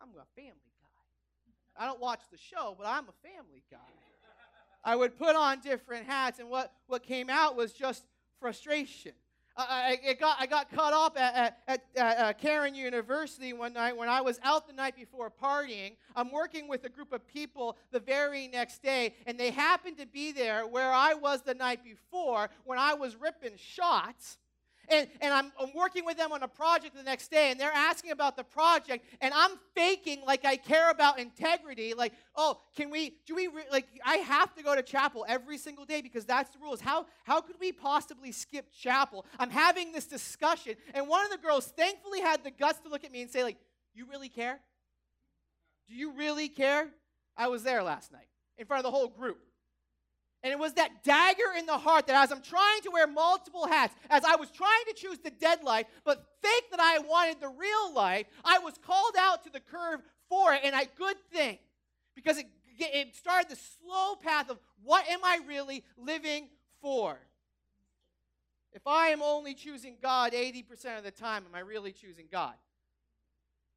I'm 0.00 0.10
a 0.10 0.40
family 0.40 0.60
I 1.76 1.86
don't 1.86 2.00
watch 2.00 2.20
the 2.30 2.38
show, 2.38 2.74
but 2.78 2.86
I'm 2.86 3.04
a 3.04 3.28
family 3.28 3.62
guy. 3.70 3.78
I 4.84 4.96
would 4.96 5.18
put 5.18 5.34
on 5.34 5.60
different 5.60 6.06
hats, 6.06 6.38
and 6.38 6.50
what, 6.50 6.72
what 6.86 7.02
came 7.02 7.30
out 7.30 7.56
was 7.56 7.72
just 7.72 8.04
frustration. 8.38 9.12
I, 9.56 9.98
I, 10.08 10.12
got, 10.14 10.36
I 10.40 10.46
got 10.46 10.70
caught 10.72 10.92
up 10.92 11.18
at, 11.18 11.58
at, 11.68 11.84
at 11.96 12.18
uh, 12.18 12.32
Cairn 12.32 12.74
University 12.74 13.52
one 13.52 13.72
night 13.72 13.96
when 13.96 14.08
I 14.08 14.20
was 14.20 14.40
out 14.42 14.66
the 14.66 14.72
night 14.72 14.96
before 14.96 15.30
partying. 15.30 15.92
I'm 16.16 16.32
working 16.32 16.66
with 16.66 16.84
a 16.84 16.88
group 16.88 17.12
of 17.12 17.26
people 17.28 17.76
the 17.92 18.00
very 18.00 18.48
next 18.48 18.82
day, 18.82 19.14
and 19.26 19.38
they 19.38 19.50
happened 19.52 19.98
to 19.98 20.06
be 20.06 20.32
there 20.32 20.66
where 20.66 20.92
I 20.92 21.14
was 21.14 21.42
the 21.42 21.54
night 21.54 21.84
before 21.84 22.50
when 22.64 22.80
I 22.80 22.94
was 22.94 23.14
ripping 23.14 23.56
shots. 23.56 24.38
And, 24.88 25.08
and 25.20 25.32
I'm, 25.32 25.52
I'm, 25.60 25.72
working 25.74 26.04
with 26.04 26.16
them 26.16 26.32
on 26.32 26.42
a 26.42 26.48
project 26.48 26.94
the 26.94 27.02
next 27.02 27.30
day, 27.30 27.50
and 27.50 27.58
they're 27.58 27.72
asking 27.72 28.10
about 28.10 28.36
the 28.36 28.44
project, 28.44 29.04
and 29.20 29.32
I'm 29.34 29.52
faking 29.74 30.22
like 30.26 30.44
I 30.44 30.56
care 30.56 30.90
about 30.90 31.18
integrity. 31.18 31.94
Like, 31.94 32.12
oh, 32.36 32.60
can 32.76 32.90
we, 32.90 33.16
do 33.26 33.34
we, 33.34 33.48
re- 33.48 33.64
like, 33.72 33.86
I 34.04 34.16
have 34.16 34.54
to 34.54 34.62
go 34.62 34.74
to 34.74 34.82
chapel 34.82 35.24
every 35.28 35.58
single 35.58 35.84
day 35.84 36.00
because 36.00 36.24
that's 36.24 36.50
the 36.50 36.58
rules. 36.58 36.80
How, 36.80 37.06
how 37.24 37.40
could 37.40 37.56
we 37.60 37.72
possibly 37.72 38.30
skip 38.32 38.72
chapel? 38.72 39.26
I'm 39.38 39.50
having 39.50 39.92
this 39.92 40.06
discussion, 40.06 40.74
and 40.94 41.08
one 41.08 41.24
of 41.24 41.30
the 41.30 41.38
girls 41.38 41.66
thankfully 41.66 42.20
had 42.20 42.44
the 42.44 42.50
guts 42.50 42.80
to 42.80 42.88
look 42.88 43.04
at 43.04 43.12
me 43.12 43.22
and 43.22 43.30
say, 43.30 43.42
like, 43.42 43.56
you 43.94 44.06
really 44.10 44.28
care? 44.28 44.60
Do 45.88 45.94
you 45.94 46.12
really 46.12 46.48
care? 46.48 46.88
I 47.36 47.48
was 47.48 47.62
there 47.62 47.82
last 47.82 48.12
night 48.12 48.28
in 48.58 48.66
front 48.66 48.84
of 48.84 48.90
the 48.90 48.96
whole 48.96 49.08
group. 49.08 49.38
And 50.44 50.52
it 50.52 50.58
was 50.58 50.74
that 50.74 51.02
dagger 51.02 51.56
in 51.58 51.64
the 51.64 51.78
heart 51.78 52.06
that 52.06 52.22
as 52.22 52.30
I'm 52.30 52.42
trying 52.42 52.82
to 52.82 52.90
wear 52.90 53.06
multiple 53.06 53.66
hats, 53.66 53.94
as 54.10 54.24
I 54.24 54.36
was 54.36 54.50
trying 54.50 54.84
to 54.88 54.92
choose 54.94 55.18
the 55.18 55.30
dead 55.30 55.64
life, 55.64 55.86
but 56.04 56.22
think 56.42 56.66
that 56.70 56.80
I 56.80 56.98
wanted 56.98 57.40
the 57.40 57.48
real 57.48 57.94
life, 57.94 58.26
I 58.44 58.58
was 58.58 58.74
called 58.76 59.14
out 59.18 59.42
to 59.44 59.50
the 59.50 59.60
curve 59.60 60.02
for 60.28 60.52
it 60.52 60.60
and 60.62 60.74
a 60.74 60.86
good 60.98 61.16
thing 61.32 61.58
because 62.14 62.36
it, 62.36 62.46
it 62.78 63.16
started 63.16 63.50
the 63.50 63.56
slow 63.56 64.16
path 64.16 64.50
of 64.50 64.58
what 64.82 65.08
am 65.08 65.20
I 65.24 65.40
really 65.48 65.82
living 65.96 66.48
for? 66.82 67.18
If 68.74 68.86
I 68.86 69.08
am 69.08 69.22
only 69.22 69.54
choosing 69.54 69.96
God 70.02 70.34
80% 70.34 70.98
of 70.98 71.04
the 71.04 71.10
time, 71.10 71.44
am 71.48 71.54
I 71.54 71.60
really 71.60 71.92
choosing 71.92 72.26
God? 72.30 72.52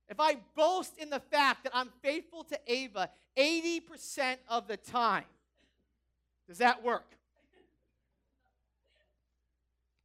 If 0.09 0.19
I 0.19 0.36
boast 0.53 0.97
in 0.97 1.09
the 1.09 1.21
fact 1.21 1.63
that 1.63 1.71
I'm 1.74 1.91
faithful 2.01 2.43
to 2.45 2.59
Ava 2.67 3.09
80% 3.38 4.38
of 4.50 4.67
the 4.67 4.75
time, 4.75 5.24
does 6.47 6.59
that 6.59 6.83
work? 6.83 7.17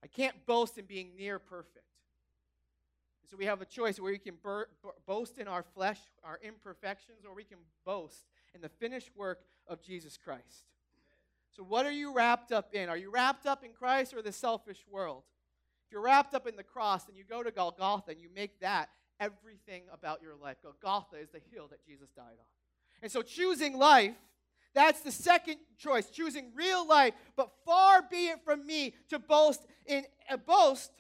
I 0.03 0.09
can't 0.09 0.45
boast 0.47 0.79
in 0.79 0.85
being 0.85 1.11
near 1.17 1.39
perfect. 1.39 1.87
So 3.31 3.37
we 3.39 3.47
have 3.47 3.63
a 3.63 3.65
choice 3.65 3.99
where 3.99 4.13
we 4.13 4.19
can 4.19 4.35
boast 5.07 5.39
in 5.39 5.49
our 5.49 5.63
flesh, 5.63 5.99
our 6.23 6.39
imperfections, 6.43 7.25
or 7.27 7.35
we 7.35 7.45
can 7.45 7.59
boast 7.87 8.27
in 8.55 8.61
the 8.61 8.69
finished 8.69 9.11
work 9.17 9.41
of 9.67 9.81
Jesus 9.81 10.19
Christ. 10.23 10.67
So, 11.57 11.63
what 11.63 11.87
are 11.87 11.93
you 11.93 12.13
wrapped 12.13 12.53
up 12.53 12.75
in? 12.75 12.89
Are 12.89 12.97
you 12.97 13.11
wrapped 13.11 13.47
up 13.47 13.65
in 13.65 13.73
Christ 13.73 14.13
or 14.13 14.23
the 14.23 14.33
selfish 14.33 14.85
world? 14.91 15.23
If 15.87 15.93
you're 15.93 16.03
wrapped 16.03 16.35
up 16.35 16.47
in 16.47 16.57
the 16.57 16.63
cross, 16.63 17.09
and 17.09 17.17
you 17.17 17.25
go 17.25 17.43
to 17.43 17.51
Golgotha 17.51 18.11
and 18.11 18.21
you 18.21 18.29
make 18.35 18.61
that 18.61 18.91
everything 19.21 19.85
about 19.93 20.21
your 20.21 20.35
life. 20.35 20.57
Golgotha 20.63 21.17
is 21.17 21.31
the 21.31 21.41
hill 21.53 21.69
that 21.71 21.85
Jesus 21.87 22.11
died 22.17 22.25
on. 22.39 22.47
And 23.03 23.11
so, 23.11 23.23
choosing 23.23 23.79
life, 23.79 24.17
that's 24.75 25.01
the 25.01 25.13
second 25.13 25.57
choice, 25.79 26.09
choosing 26.11 26.53
real 26.55 26.87
life. 26.87 27.15
But 27.37 27.51
far 27.65 28.03
be 28.03 28.29
it 28.29 28.45
from 28.45 28.67
me 28.67 28.95
to 29.09 29.19
boast 29.19 29.67
in 29.87 30.05
a 30.31 30.39
boast 30.39 30.91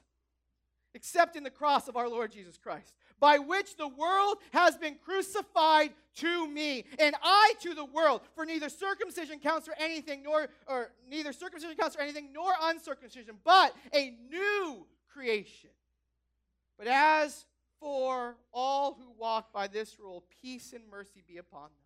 except 0.94 1.36
in 1.36 1.42
the 1.42 1.50
cross 1.50 1.88
of 1.88 1.96
our 1.96 2.08
Lord 2.08 2.30
Jesus 2.30 2.58
Christ, 2.58 2.94
by 3.18 3.38
which 3.38 3.76
the 3.76 3.88
world 3.88 4.36
has 4.52 4.76
been 4.76 4.96
crucified 5.02 5.92
to 6.16 6.46
me, 6.46 6.84
and 6.98 7.14
I 7.22 7.54
to 7.60 7.74
the 7.74 7.84
world. 7.84 8.20
For 8.34 8.44
neither 8.44 8.68
circumcision 8.68 9.38
counts 9.38 9.66
for 9.66 9.74
anything, 9.78 10.22
nor 10.22 10.48
or 10.66 10.90
neither 11.08 11.32
circumcision 11.32 11.76
counts 11.76 11.96
for 11.96 12.02
anything, 12.02 12.28
nor 12.34 12.52
uncircumcision, 12.60 13.36
but 13.42 13.74
a 13.94 14.14
new 14.30 14.86
creation. 15.10 15.70
But 16.78 16.88
as 16.88 17.46
for 17.80 18.36
all 18.52 18.94
who 18.94 19.12
walk 19.18 19.52
by 19.52 19.68
this 19.68 19.98
rule, 19.98 20.24
peace 20.42 20.72
and 20.72 20.82
mercy 20.90 21.22
be 21.26 21.38
upon 21.38 21.62
them. 21.62 21.81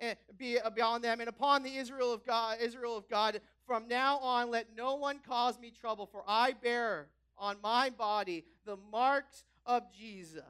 And 0.00 0.16
be 0.36 0.58
uh, 0.58 0.68
upon 0.68 1.02
them 1.02 1.20
and 1.20 1.28
upon 1.28 1.62
the 1.62 1.76
Israel 1.76 2.12
of 2.12 2.24
God, 2.26 2.58
Israel 2.60 2.96
of 2.96 3.08
God. 3.08 3.40
From 3.66 3.88
now 3.88 4.18
on, 4.18 4.50
let 4.50 4.76
no 4.76 4.96
one 4.96 5.20
cause 5.26 5.58
me 5.58 5.70
trouble, 5.70 6.06
for 6.06 6.22
I 6.26 6.52
bear 6.52 7.08
on 7.38 7.56
my 7.62 7.90
body 7.90 8.44
the 8.66 8.76
marks 8.90 9.44
of 9.66 9.82
Jesus. 9.92 10.42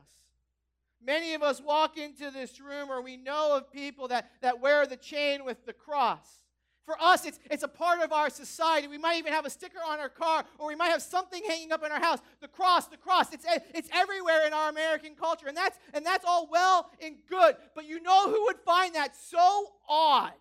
Many 1.05 1.35
of 1.35 1.43
us 1.43 1.61
walk 1.61 1.99
into 1.99 2.31
this 2.31 2.61
room 2.61 2.91
or 2.91 3.03
we 3.03 3.17
know 3.17 3.57
of 3.57 3.71
people 3.71 4.09
that, 4.09 4.31
that 4.41 4.61
wear 4.61 4.87
the 4.87 4.97
chain 4.97 5.45
with 5.45 5.67
the 5.67 5.73
cross. 5.73 6.41
For 6.85 7.01
us, 7.01 7.25
it's, 7.25 7.39
it's 7.51 7.63
a 7.63 7.69
part 7.69 8.03
of 8.03 8.13
our 8.13 8.29
society. 8.29 8.89
We 8.89 8.99
might 8.99 9.19
even 9.19 9.33
have 9.33 9.47
a 9.47 9.51
sticker 9.51 9.79
on 9.87 10.01
our 10.01 10.11
car, 10.11 10.45
or 10.59 10.69
we 10.69 10.75
might 10.75 10.89
have 10.89 11.01
something 11.01 11.43
hanging 11.47 11.73
up 11.73 11.83
in 11.83 11.91
our 11.91 12.01
house. 12.01 12.19
The 12.41 12.49
cross, 12.49 12.89
the 12.89 12.99
cross. 12.99 13.33
It's, 13.33 13.47
it's 13.75 13.89
everywhere 13.93 14.47
in 14.47 14.53
our 14.53 14.69
American 14.69 15.15
culture. 15.15 15.47
And 15.47 15.57
that's, 15.57 15.79
and 15.95 16.05
that's 16.05 16.25
all 16.27 16.49
well 16.51 16.91
and 17.03 17.17
good. 17.29 17.57
But 17.75 17.87
you 17.87 18.03
know 18.03 18.31
who 18.31 18.45
would 18.45 18.59
find 18.67 18.95
that 18.95 19.17
so 19.17 19.73
odd? 19.89 20.33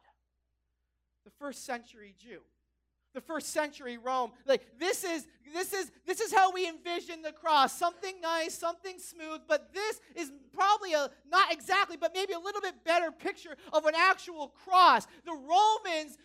The 1.23 1.31
first 1.39 1.65
century 1.65 2.13
Jew 2.19 2.41
the 3.13 3.21
first 3.21 3.53
century 3.53 3.97
Rome. 3.97 4.31
Like 4.45 4.79
this 4.79 5.03
is 5.03 5.27
this 5.53 5.73
is 5.73 5.91
this 6.05 6.19
is 6.19 6.33
how 6.33 6.51
we 6.51 6.67
envision 6.67 7.21
the 7.21 7.31
cross. 7.31 7.77
Something 7.77 8.19
nice, 8.21 8.55
something 8.55 8.97
smooth, 8.97 9.41
but 9.47 9.73
this 9.73 10.01
is 10.15 10.31
probably 10.53 10.93
a 10.93 11.09
not 11.29 11.51
exactly, 11.51 11.95
but 11.95 12.13
maybe 12.13 12.33
a 12.33 12.39
little 12.39 12.61
bit 12.61 12.83
better 12.83 13.11
picture 13.11 13.55
of 13.71 13.85
an 13.85 13.93
actual 13.95 14.47
cross. 14.65 15.05
The 15.25 15.31
Romans 15.31 16.17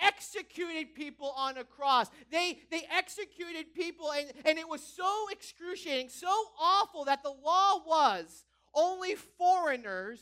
executed 0.00 0.94
people 0.94 1.32
on 1.36 1.58
a 1.58 1.64
cross. 1.64 2.08
They 2.30 2.58
they 2.70 2.86
executed 2.90 3.74
people 3.74 4.12
and, 4.12 4.32
and 4.44 4.58
it 4.58 4.68
was 4.68 4.82
so 4.82 5.26
excruciating, 5.30 6.08
so 6.08 6.32
awful 6.60 7.04
that 7.04 7.22
the 7.22 7.30
law 7.30 7.82
was 7.86 8.44
only 8.74 9.14
foreigners 9.14 10.20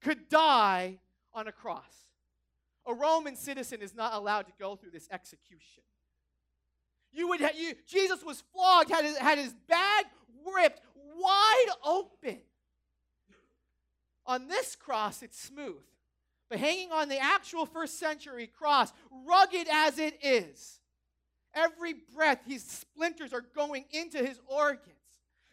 could 0.00 0.28
die 0.28 0.98
on 1.34 1.46
a 1.46 1.52
cross. 1.52 2.06
A 2.86 2.94
Roman 2.94 3.36
citizen 3.36 3.82
is 3.82 3.94
not 3.94 4.14
allowed 4.14 4.46
to 4.46 4.52
go 4.58 4.74
through 4.74 4.90
this 4.90 5.08
execution. 5.12 5.82
You 7.12 7.28
would 7.28 7.40
ha- 7.40 7.50
you, 7.56 7.74
Jesus 7.86 8.24
was 8.24 8.42
flogged, 8.52 8.90
had 8.90 9.04
his, 9.04 9.18
had 9.18 9.38
his 9.38 9.54
bag 9.68 10.06
ripped 10.54 10.80
wide 11.16 11.66
open. 11.84 12.38
On 14.26 14.48
this 14.48 14.76
cross, 14.76 15.22
it's 15.22 15.38
smooth. 15.38 15.82
But 16.50 16.58
hanging 16.58 16.90
on 16.90 17.08
the 17.08 17.18
actual 17.18 17.64
first 17.64 17.98
century 18.00 18.48
cross, 18.48 18.92
rugged 19.24 19.68
as 19.70 19.98
it 20.00 20.18
is, 20.20 20.80
every 21.54 21.94
breath, 22.14 22.40
his 22.44 22.64
splinters 22.64 23.32
are 23.32 23.44
going 23.54 23.84
into 23.92 24.18
his 24.18 24.40
organs. 24.48 24.96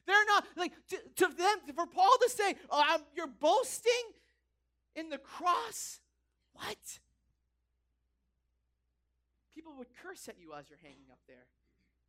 They're 0.08 0.26
not, 0.26 0.46
like, 0.56 0.72
to, 0.90 0.98
to 1.18 1.34
them, 1.36 1.76
for 1.76 1.86
Paul 1.86 2.18
to 2.24 2.30
say, 2.30 2.56
oh, 2.72 2.98
you're 3.16 3.28
boasting 3.28 3.94
in 4.96 5.10
the 5.10 5.20
cross? 5.20 6.00
What? 6.54 7.00
People 9.54 9.74
would 9.78 9.90
curse 10.02 10.28
at 10.28 10.40
you 10.40 10.54
as 10.58 10.68
you're 10.70 10.80
hanging 10.82 11.12
up 11.12 11.20
there. 11.28 11.46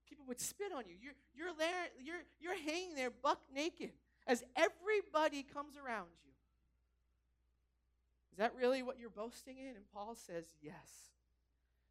People 0.08 0.24
would 0.28 0.40
spit 0.40 0.72
on 0.74 0.84
you. 0.86 0.94
You're, 1.02 1.12
you're 1.34 1.54
there, 1.58 1.88
you're, 2.02 2.22
you're 2.40 2.56
hanging 2.56 2.94
there 2.94 3.10
buck 3.10 3.40
naked 3.54 3.90
as 4.26 4.42
everybody 4.56 5.42
comes 5.42 5.76
around 5.76 6.06
you. 6.24 6.32
Is 8.38 8.40
that 8.40 8.54
really 8.54 8.84
what 8.84 9.00
you're 9.00 9.10
boasting 9.10 9.58
in? 9.58 9.74
And 9.74 9.84
Paul 9.92 10.14
says, 10.14 10.44
yes. 10.62 11.10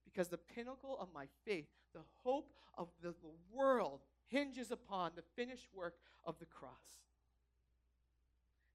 Because 0.05 0.29
the 0.29 0.37
pinnacle 0.37 0.97
of 0.97 1.09
my 1.13 1.25
faith, 1.43 1.67
the 1.93 2.05
hope 2.23 2.53
of 2.77 2.87
the, 3.01 3.09
the 3.09 3.35
world, 3.51 3.99
hinges 4.29 4.71
upon 4.71 5.11
the 5.17 5.23
finished 5.35 5.67
work 5.75 5.95
of 6.23 6.39
the 6.39 6.45
cross. 6.45 6.71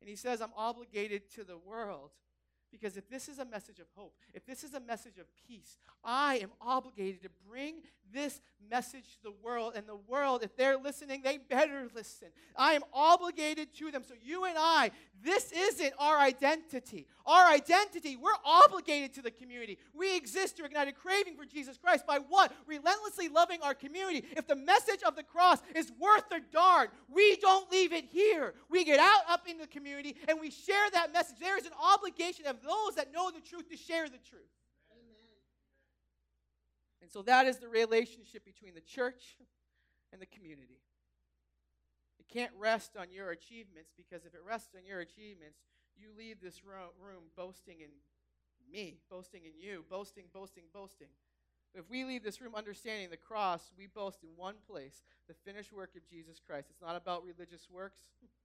And 0.03 0.11
he 0.11 0.17
says, 0.17 0.43
I'm 0.43 0.53
obligated 0.55 1.33
to 1.33 1.45
the 1.45 1.57
world 1.57 2.11
because 2.73 2.97
if 2.97 3.09
this 3.09 3.29
is 3.29 3.39
a 3.39 3.45
message 3.45 3.79
of 3.79 3.87
hope, 3.95 4.15
if 4.35 4.45
this 4.47 4.65
is 4.65 4.75
a 4.75 4.81
message 4.81 5.19
of 5.19 5.27
peace, 5.47 5.79
I 6.03 6.37
am 6.37 6.51
obligated 6.61 7.23
to 7.23 7.29
bring 7.49 7.77
this 8.13 8.41
message 8.71 9.05
to 9.17 9.23
the 9.25 9.35
world. 9.43 9.75
And 9.77 9.87
the 9.87 9.97
world, 9.97 10.43
if 10.43 10.57
they're 10.57 10.77
listening, 10.77 11.23
they 11.23 11.39
better 11.39 11.89
listen. 11.95 12.29
I 12.57 12.73
am 12.75 12.83
obligated 12.93 13.75
to 13.79 13.91
them. 13.91 14.03
So, 14.07 14.15
you 14.23 14.45
and 14.45 14.57
I, 14.59 14.91
this 15.23 15.53
isn't 15.53 15.93
our 15.99 16.19
identity. 16.19 17.07
Our 17.27 17.47
identity, 17.53 18.17
we're 18.17 18.31
obligated 18.45 19.15
to 19.15 19.23
the 19.23 19.31
community. 19.31 19.79
We 19.95 20.17
exist 20.17 20.57
to 20.57 20.65
ignite 20.65 20.89
a 20.89 20.93
craving 20.93 21.37
for 21.37 21.45
Jesus 21.45 21.79
Christ 21.79 22.07
by 22.07 22.19
what? 22.19 22.53
Relentlessly 22.67 23.29
loving 23.29 23.61
our 23.63 23.75
community. 23.75 24.25
If 24.37 24.47
the 24.47 24.57
message 24.57 25.03
of 25.07 25.15
the 25.15 25.23
cross 25.23 25.61
is 25.75 25.93
worth 26.01 26.29
the 26.31 26.41
darn, 26.53 26.89
we 27.09 27.37
don't 27.37 27.71
leave 27.71 27.93
it 27.93 28.07
here. 28.07 28.55
We 28.69 28.85
get 28.85 28.99
out 28.99 29.23
up 29.29 29.49
in 29.49 29.59
the 29.59 29.69
community 29.69 30.17
and 30.27 30.41
we 30.41 30.51
share 30.51 30.91
that 30.93 31.13
message. 31.13 31.37
There 31.39 31.59
is 31.59 31.67
an 31.67 31.73
obligation 31.81 32.47
of 32.47 32.62
those 32.63 32.95
that 32.97 33.13
know 33.13 33.31
the 33.31 33.41
truth 33.41 33.69
to 33.71 33.77
share 33.77 34.09
the 34.09 34.19
truth. 34.19 34.55
Amen. 34.91 35.41
And 37.03 37.11
so 37.11 37.23
that 37.23 37.47
is 37.47 37.59
the 37.59 37.69
relationship 37.69 38.45
between 38.45 38.75
the 38.75 38.81
church 38.81 39.37
and 40.13 40.21
the 40.21 40.27
community. 40.27 40.81
It 42.19 42.29
can't 42.33 42.53
rest 42.59 42.97
on 42.97 43.11
your 43.11 43.31
achievements 43.31 43.91
because 43.97 44.25
if 44.25 44.35
it 44.35 44.41
rests 44.47 44.75
on 44.77 44.87
your 44.87 45.01
achievements, 45.01 45.59
you 45.97 46.09
leave 46.17 46.41
this 46.41 46.63
room 46.65 47.25
boasting 47.37 47.81
in 47.81 47.91
me, 48.71 48.99
boasting 49.11 49.43
in 49.45 49.53
you, 49.59 49.85
boasting, 49.91 50.25
boasting, 50.33 50.65
boasting. 50.73 51.09
If 51.75 51.89
we 51.89 52.05
leave 52.05 52.23
this 52.23 52.41
room 52.41 52.55
understanding 52.55 53.09
the 53.11 53.17
cross, 53.17 53.73
we 53.77 53.87
boast 53.87 54.23
in 54.23 54.29
one 54.37 54.57
place 54.69 55.03
the 55.29 55.35
finished 55.35 55.73
work 55.73 55.91
of 55.97 56.07
Jesus 56.07 56.41
Christ. 56.45 56.69
It's 56.71 56.83
not 56.83 56.97
about 56.97 57.25
religious 57.25 57.69
works. 57.71 58.01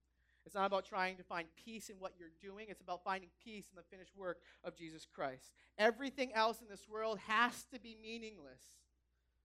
It's 0.47 0.55
not 0.55 0.65
about 0.65 0.85
trying 0.85 1.17
to 1.17 1.23
find 1.23 1.45
peace 1.65 1.89
in 1.89 1.97
what 1.99 2.13
you're 2.17 2.31
doing. 2.41 2.67
It's 2.69 2.79
about 2.79 3.03
finding 3.03 3.27
peace 3.43 3.65
in 3.69 3.75
the 3.75 3.83
finished 3.83 4.15
work 4.15 4.37
of 4.63 4.77
Jesus 4.77 5.05
Christ. 5.05 5.51
Everything 5.77 6.31
else 6.33 6.61
in 6.61 6.69
this 6.69 6.87
world 6.87 7.19
has 7.27 7.65
to 7.73 7.81
be 7.81 7.97
meaningless, 8.01 8.61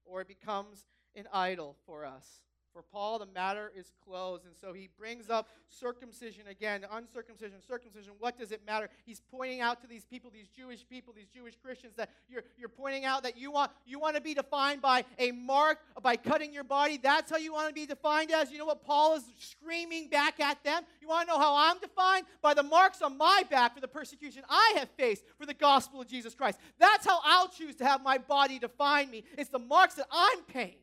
or 0.04 0.20
it 0.20 0.28
becomes 0.28 0.86
an 1.16 1.26
idol 1.32 1.76
for 1.86 2.04
us. 2.06 2.42
For 2.72 2.82
Paul, 2.82 3.18
the 3.18 3.26
matter 3.26 3.70
is 3.76 3.92
closed. 4.04 4.44
And 4.46 4.54
so 4.58 4.72
he 4.72 4.88
brings 4.98 5.28
up 5.28 5.48
circumcision 5.68 6.46
again, 6.48 6.86
uncircumcision, 6.90 7.58
circumcision. 7.66 8.14
What 8.18 8.38
does 8.38 8.50
it 8.50 8.62
matter? 8.66 8.88
He's 9.04 9.20
pointing 9.30 9.60
out 9.60 9.80
to 9.82 9.86
these 9.86 10.04
people, 10.04 10.30
these 10.32 10.48
Jewish 10.48 10.86
people, 10.88 11.12
these 11.14 11.28
Jewish 11.28 11.54
Christians, 11.62 11.94
that 11.96 12.10
you're, 12.28 12.42
you're 12.56 12.68
pointing 12.68 13.04
out 13.04 13.24
that 13.24 13.36
you 13.36 13.50
want, 13.50 13.72
you 13.84 13.98
want 13.98 14.16
to 14.16 14.22
be 14.22 14.32
defined 14.32 14.80
by 14.80 15.04
a 15.18 15.32
mark, 15.32 15.78
by 16.02 16.16
cutting 16.16 16.52
your 16.52 16.64
body. 16.64 16.98
That's 17.02 17.30
how 17.30 17.36
you 17.36 17.52
want 17.52 17.68
to 17.68 17.74
be 17.74 17.86
defined 17.86 18.30
as. 18.30 18.50
You 18.50 18.58
know 18.58 18.66
what 18.66 18.84
Paul 18.84 19.16
is 19.16 19.24
screaming 19.38 20.08
back 20.08 20.40
at 20.40 20.62
them? 20.64 20.82
You 21.00 21.08
want 21.08 21.28
to 21.28 21.34
know 21.34 21.38
how 21.38 21.54
I'm 21.54 21.78
defined? 21.78 22.26
By 22.40 22.54
the 22.54 22.62
marks 22.62 23.02
on 23.02 23.18
my 23.18 23.42
back 23.50 23.74
for 23.74 23.80
the 23.80 23.88
persecution 23.88 24.42
I 24.48 24.74
have 24.78 24.88
faced 24.96 25.24
for 25.38 25.46
the 25.46 25.54
gospel 25.54 26.00
of 26.00 26.08
Jesus 26.08 26.34
Christ. 26.34 26.58
That's 26.78 27.06
how 27.06 27.20
I'll 27.24 27.48
choose 27.48 27.76
to 27.76 27.84
have 27.84 28.02
my 28.02 28.18
body 28.18 28.58
define 28.58 29.10
me. 29.10 29.24
It's 29.36 29.50
the 29.50 29.58
marks 29.58 29.94
that 29.94 30.06
I'm 30.10 30.40
paying 30.42 30.76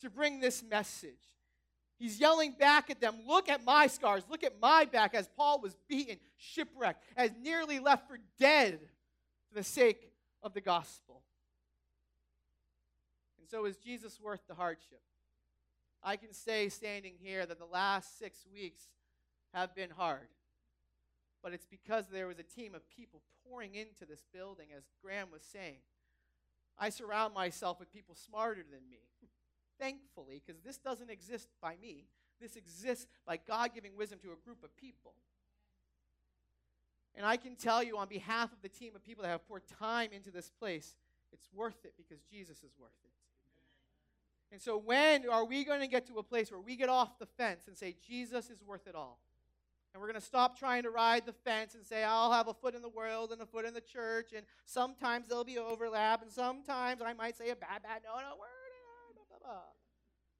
to 0.00 0.10
bring 0.10 0.40
this 0.40 0.62
message. 0.62 1.12
He's 1.98 2.20
yelling 2.20 2.52
back 2.52 2.90
at 2.90 3.00
them, 3.00 3.16
Look 3.26 3.48
at 3.48 3.64
my 3.64 3.88
scars, 3.88 4.22
look 4.30 4.44
at 4.44 4.60
my 4.60 4.84
back, 4.84 5.14
as 5.14 5.28
Paul 5.36 5.60
was 5.60 5.76
beaten, 5.88 6.18
shipwrecked, 6.36 7.02
as 7.16 7.30
nearly 7.42 7.80
left 7.80 8.08
for 8.08 8.18
dead 8.38 8.78
for 9.48 9.54
the 9.54 9.64
sake 9.64 10.12
of 10.42 10.54
the 10.54 10.60
gospel. 10.60 11.22
And 13.40 13.48
so, 13.48 13.64
is 13.64 13.76
Jesus 13.76 14.20
worth 14.20 14.46
the 14.46 14.54
hardship? 14.54 15.00
I 16.02 16.16
can 16.16 16.32
say, 16.32 16.68
standing 16.68 17.14
here, 17.20 17.44
that 17.44 17.58
the 17.58 17.64
last 17.64 18.18
six 18.18 18.46
weeks 18.52 18.84
have 19.52 19.74
been 19.74 19.90
hard. 19.90 20.28
But 21.42 21.52
it's 21.52 21.66
because 21.66 22.06
there 22.08 22.26
was 22.26 22.38
a 22.38 22.44
team 22.44 22.74
of 22.74 22.88
people 22.90 23.22
pouring 23.48 23.74
into 23.74 24.06
this 24.06 24.24
building, 24.32 24.68
as 24.76 24.84
Graham 25.02 25.28
was 25.32 25.42
saying. 25.42 25.78
I 26.78 26.90
surround 26.90 27.34
myself 27.34 27.80
with 27.80 27.92
people 27.92 28.14
smarter 28.14 28.62
than 28.62 28.88
me, 28.88 28.98
thankfully, 29.78 30.42
because 30.44 30.60
this 30.62 30.78
doesn't 30.78 31.10
exist 31.10 31.48
by 31.60 31.76
me. 31.80 32.06
This 32.40 32.56
exists 32.56 33.06
by 33.26 33.38
God 33.38 33.70
giving 33.74 33.96
wisdom 33.96 34.18
to 34.22 34.32
a 34.32 34.44
group 34.44 34.62
of 34.62 34.76
people. 34.76 35.14
And 37.14 37.26
I 37.26 37.36
can 37.36 37.56
tell 37.56 37.82
you 37.82 37.98
on 37.98 38.08
behalf 38.08 38.52
of 38.52 38.62
the 38.62 38.68
team 38.68 38.94
of 38.94 39.04
people 39.04 39.22
that 39.22 39.30
have 39.30 39.46
poured 39.48 39.64
time 39.78 40.10
into 40.12 40.30
this 40.30 40.50
place, 40.50 40.94
it's 41.32 41.48
worth 41.52 41.84
it 41.84 41.94
because 41.96 42.22
Jesus 42.30 42.58
is 42.58 42.72
worth 42.78 42.92
it. 43.04 43.10
And 44.50 44.62
so, 44.62 44.78
when 44.78 45.28
are 45.28 45.44
we 45.44 45.64
going 45.64 45.80
to 45.80 45.88
get 45.88 46.06
to 46.06 46.18
a 46.18 46.22
place 46.22 46.50
where 46.50 46.60
we 46.60 46.76
get 46.76 46.88
off 46.88 47.18
the 47.18 47.26
fence 47.26 47.66
and 47.66 47.76
say, 47.76 47.96
Jesus 48.06 48.48
is 48.50 48.62
worth 48.62 48.86
it 48.86 48.94
all? 48.94 49.18
And 49.92 50.00
we're 50.00 50.08
going 50.08 50.20
to 50.20 50.26
stop 50.26 50.58
trying 50.58 50.84
to 50.84 50.90
ride 50.90 51.26
the 51.26 51.32
fence 51.32 51.74
and 51.74 51.84
say, 51.84 52.04
I'll 52.04 52.32
have 52.32 52.48
a 52.48 52.54
foot 52.54 52.74
in 52.74 52.82
the 52.82 52.88
world 52.88 53.32
and 53.32 53.42
a 53.42 53.46
foot 53.46 53.64
in 53.64 53.74
the 53.74 53.80
church, 53.80 54.32
and 54.34 54.46
sometimes 54.64 55.28
there'll 55.28 55.44
be 55.44 55.58
overlap, 55.58 56.22
and 56.22 56.30
sometimes 56.30 57.02
I 57.02 57.12
might 57.14 57.36
say 57.36 57.50
a 57.50 57.56
bad, 57.56 57.82
bad, 57.82 58.02
no, 58.04 58.20
no 58.20 58.36
word. 58.38 58.57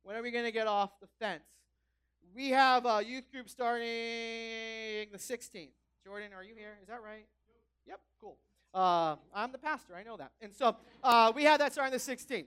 When 0.02 0.16
are 0.16 0.22
we 0.22 0.30
going 0.30 0.44
to 0.44 0.52
get 0.52 0.66
off 0.66 0.90
the 1.00 1.06
fence? 1.18 1.44
We 2.34 2.50
have 2.50 2.86
a 2.86 3.02
youth 3.04 3.30
group 3.30 3.48
starting 3.48 3.86
the 5.12 5.18
16th. 5.18 5.68
Jordan, 6.04 6.32
are 6.34 6.42
you 6.42 6.54
here? 6.54 6.78
Is 6.82 6.88
that 6.88 7.02
right? 7.02 7.26
Yep, 7.86 8.00
cool. 8.20 8.38
Uh, 8.72 9.16
I'm 9.34 9.52
the 9.52 9.58
pastor, 9.58 9.94
I 9.94 10.02
know 10.02 10.16
that. 10.16 10.32
And 10.40 10.54
so 10.54 10.76
uh, 11.02 11.32
we 11.34 11.44
have 11.44 11.58
that 11.58 11.72
starting 11.72 11.92
the 11.92 11.98
16th. 11.98 12.46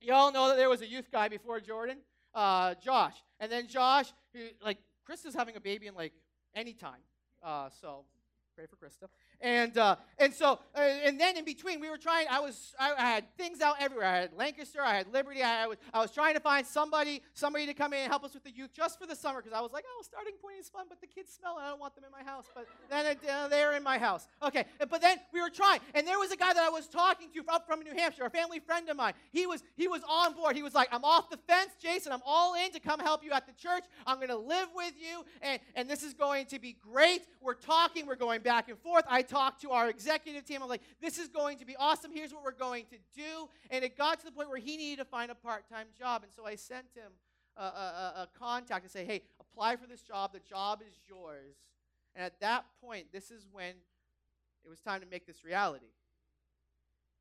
You 0.00 0.12
all 0.12 0.32
know 0.32 0.48
that 0.48 0.56
there 0.56 0.68
was 0.68 0.82
a 0.82 0.86
youth 0.86 1.10
guy 1.10 1.28
before 1.28 1.60
Jordan, 1.60 1.98
uh, 2.34 2.74
Josh. 2.74 3.14
And 3.40 3.50
then 3.50 3.66
Josh, 3.66 4.12
like, 4.62 4.78
Chris 5.04 5.24
is 5.24 5.34
having 5.34 5.56
a 5.56 5.60
baby 5.60 5.86
in 5.86 5.94
like 5.94 6.12
any 6.54 6.72
time. 6.72 7.00
Uh, 7.42 7.68
so 7.80 8.04
pray 8.54 8.66
for 8.66 8.76
Krista. 8.76 9.08
And 9.40 9.76
uh, 9.76 9.96
and 10.18 10.32
so 10.32 10.58
uh, 10.74 10.80
and 10.80 11.20
then 11.20 11.36
in 11.36 11.44
between 11.44 11.80
we 11.80 11.90
were 11.90 11.98
trying. 11.98 12.26
I 12.30 12.40
was 12.40 12.74
I, 12.78 12.94
had 12.96 13.24
things 13.36 13.60
out 13.60 13.76
everywhere. 13.80 14.06
I 14.06 14.18
had 14.20 14.32
Lancaster. 14.34 14.80
I 14.82 14.96
had 14.96 15.12
Liberty. 15.12 15.42
I, 15.42 15.64
I, 15.64 15.66
was 15.66 15.76
I 15.92 16.00
was 16.00 16.10
trying 16.10 16.34
to 16.34 16.40
find 16.40 16.66
somebody 16.66 17.22
somebody 17.34 17.66
to 17.66 17.74
come 17.74 17.92
in 17.92 18.00
and 18.00 18.10
help 18.10 18.24
us 18.24 18.34
with 18.34 18.44
the 18.44 18.50
youth 18.50 18.72
just 18.74 18.98
for 18.98 19.06
the 19.06 19.16
summer 19.16 19.40
because 19.40 19.56
I 19.56 19.60
was 19.60 19.72
like, 19.72 19.84
oh, 19.88 20.02
starting 20.02 20.34
point 20.42 20.56
is 20.60 20.68
fun, 20.68 20.86
but 20.88 21.00
the 21.00 21.06
kids 21.06 21.32
smell 21.32 21.56
and 21.58 21.66
I 21.66 21.70
don't 21.70 21.80
want 21.80 21.94
them 21.94 22.04
in 22.04 22.10
my 22.10 22.28
house. 22.28 22.46
But 22.54 22.66
then 22.90 23.16
uh, 23.28 23.48
they're 23.48 23.74
in 23.74 23.82
my 23.82 23.98
house. 23.98 24.26
Okay, 24.42 24.64
but 24.88 25.00
then 25.00 25.18
we 25.32 25.40
were 25.40 25.50
trying, 25.50 25.80
and 25.94 26.06
there 26.06 26.18
was 26.18 26.32
a 26.32 26.36
guy 26.36 26.52
that 26.52 26.62
I 26.62 26.70
was 26.70 26.86
talking 26.88 27.28
to 27.34 27.44
up 27.48 27.66
from 27.66 27.80
New 27.80 27.94
Hampshire, 27.94 28.24
a 28.24 28.30
family 28.30 28.60
friend 28.60 28.88
of 28.88 28.96
mine. 28.96 29.14
He 29.32 29.46
was 29.46 29.62
he 29.76 29.88
was 29.88 30.02
on 30.08 30.34
board. 30.34 30.56
He 30.56 30.62
was 30.62 30.74
like, 30.74 30.88
I'm 30.92 31.04
off 31.04 31.30
the 31.30 31.38
fence, 31.48 31.72
Jason. 31.80 32.12
I'm 32.12 32.22
all 32.24 32.54
in 32.54 32.72
to 32.72 32.80
come 32.80 33.00
help 33.00 33.24
you 33.24 33.32
at 33.32 33.46
the 33.46 33.52
church. 33.52 33.84
I'm 34.06 34.16
going 34.16 34.28
to 34.28 34.36
live 34.36 34.68
with 34.74 34.94
you, 34.98 35.24
and 35.42 35.60
and 35.74 35.88
this 35.88 36.02
is 36.02 36.14
going 36.14 36.46
to 36.46 36.58
be 36.58 36.76
great. 36.92 37.22
We're 37.40 37.54
talking. 37.54 38.06
We're 38.06 38.16
going 38.16 38.40
back 38.42 38.68
and 38.68 38.78
forth. 38.78 39.04
I 39.08 39.22
talked 39.28 39.62
to 39.62 39.70
our 39.70 39.88
executive 39.88 40.44
team. 40.44 40.62
I'm 40.62 40.68
like, 40.68 40.82
this 41.00 41.18
is 41.18 41.28
going 41.28 41.58
to 41.58 41.66
be 41.66 41.76
awesome. 41.76 42.10
Here's 42.12 42.32
what 42.32 42.44
we're 42.44 42.52
going 42.52 42.84
to 42.86 42.96
do. 43.14 43.48
And 43.70 43.84
it 43.84 43.96
got 43.96 44.20
to 44.20 44.26
the 44.26 44.32
point 44.32 44.48
where 44.48 44.58
he 44.58 44.76
needed 44.76 44.98
to 44.98 45.04
find 45.04 45.30
a 45.30 45.34
part 45.34 45.68
time 45.68 45.86
job. 45.98 46.22
And 46.22 46.32
so 46.32 46.46
I 46.46 46.56
sent 46.56 46.86
him 46.94 47.12
a, 47.56 47.62
a, 47.62 48.14
a 48.16 48.28
contact 48.38 48.84
and 48.84 48.90
say, 48.90 49.04
hey, 49.04 49.22
apply 49.40 49.76
for 49.76 49.86
this 49.86 50.02
job. 50.02 50.32
The 50.32 50.40
job 50.40 50.82
is 50.86 50.94
yours. 51.08 51.56
And 52.14 52.24
at 52.24 52.40
that 52.40 52.64
point, 52.82 53.06
this 53.12 53.30
is 53.30 53.46
when 53.52 53.74
it 54.64 54.68
was 54.68 54.80
time 54.80 55.00
to 55.00 55.06
make 55.06 55.26
this 55.26 55.44
reality. 55.44 55.86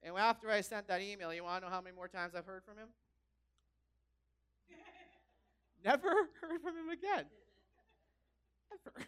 And 0.01 0.15
after 0.17 0.49
I 0.49 0.61
sent 0.61 0.87
that 0.87 1.01
email, 1.01 1.33
you 1.33 1.43
want 1.43 1.63
to 1.63 1.67
know 1.67 1.73
how 1.73 1.81
many 1.81 1.95
more 1.95 2.07
times 2.07 2.35
I've 2.35 2.45
heard 2.45 2.63
from 2.63 2.77
him? 2.77 2.87
Never 5.83 6.09
heard 6.09 6.61
from 6.61 6.77
him 6.77 6.89
again. 6.91 7.25
Ever. 8.71 9.05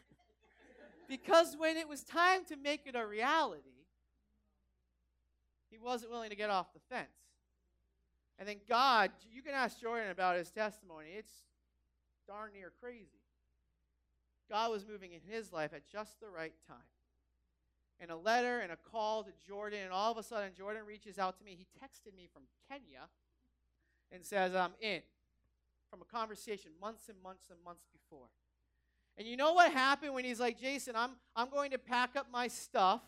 Because 1.07 1.55
when 1.57 1.77
it 1.77 1.87
was 1.87 2.03
time 2.03 2.43
to 2.45 2.57
make 2.57 2.81
it 2.85 2.95
a 2.95 3.05
reality, 3.05 3.85
he 5.69 5.77
wasn't 5.77 6.11
willing 6.11 6.29
to 6.29 6.35
get 6.35 6.49
off 6.49 6.73
the 6.73 6.79
fence. 6.89 7.07
And 8.39 8.47
then 8.47 8.57
God, 8.67 9.11
you 9.31 9.41
can 9.41 9.53
ask 9.53 9.79
Jordan 9.79 10.11
about 10.11 10.37
his 10.37 10.51
testimony. 10.51 11.07
It's 11.17 11.31
darn 12.27 12.51
near 12.53 12.71
crazy. 12.81 13.23
God 14.49 14.71
was 14.71 14.87
moving 14.87 15.11
in 15.13 15.21
his 15.27 15.51
life 15.51 15.71
at 15.73 15.87
just 15.87 16.19
the 16.19 16.29
right 16.29 16.53
time. 16.67 16.77
And 17.99 18.11
a 18.11 18.15
letter 18.15 18.59
and 18.59 18.71
a 18.71 18.77
call 18.77 19.23
to 19.23 19.31
Jordan, 19.45 19.79
and 19.83 19.91
all 19.91 20.11
of 20.11 20.17
a 20.17 20.23
sudden, 20.23 20.51
Jordan 20.55 20.83
reaches 20.85 21.17
out 21.17 21.37
to 21.39 21.43
me. 21.43 21.57
He 21.57 21.65
texted 21.83 22.15
me 22.15 22.27
from 22.31 22.43
Kenya 22.69 23.09
and 24.11 24.23
says, 24.23 24.53
I'm 24.53 24.73
in. 24.79 25.01
From 25.89 26.01
a 26.01 26.05
conversation 26.05 26.71
months 26.79 27.09
and 27.09 27.17
months 27.23 27.49
and 27.49 27.57
months 27.65 27.85
before. 27.91 28.27
And 29.17 29.27
you 29.27 29.35
know 29.35 29.53
what 29.53 29.71
happened 29.71 30.13
when 30.13 30.25
he's 30.25 30.39
like, 30.39 30.59
Jason, 30.59 30.95
I'm, 30.95 31.11
I'm 31.35 31.49
going 31.49 31.71
to 31.71 31.79
pack 31.79 32.15
up 32.15 32.27
my 32.31 32.47
stuff. 32.47 33.01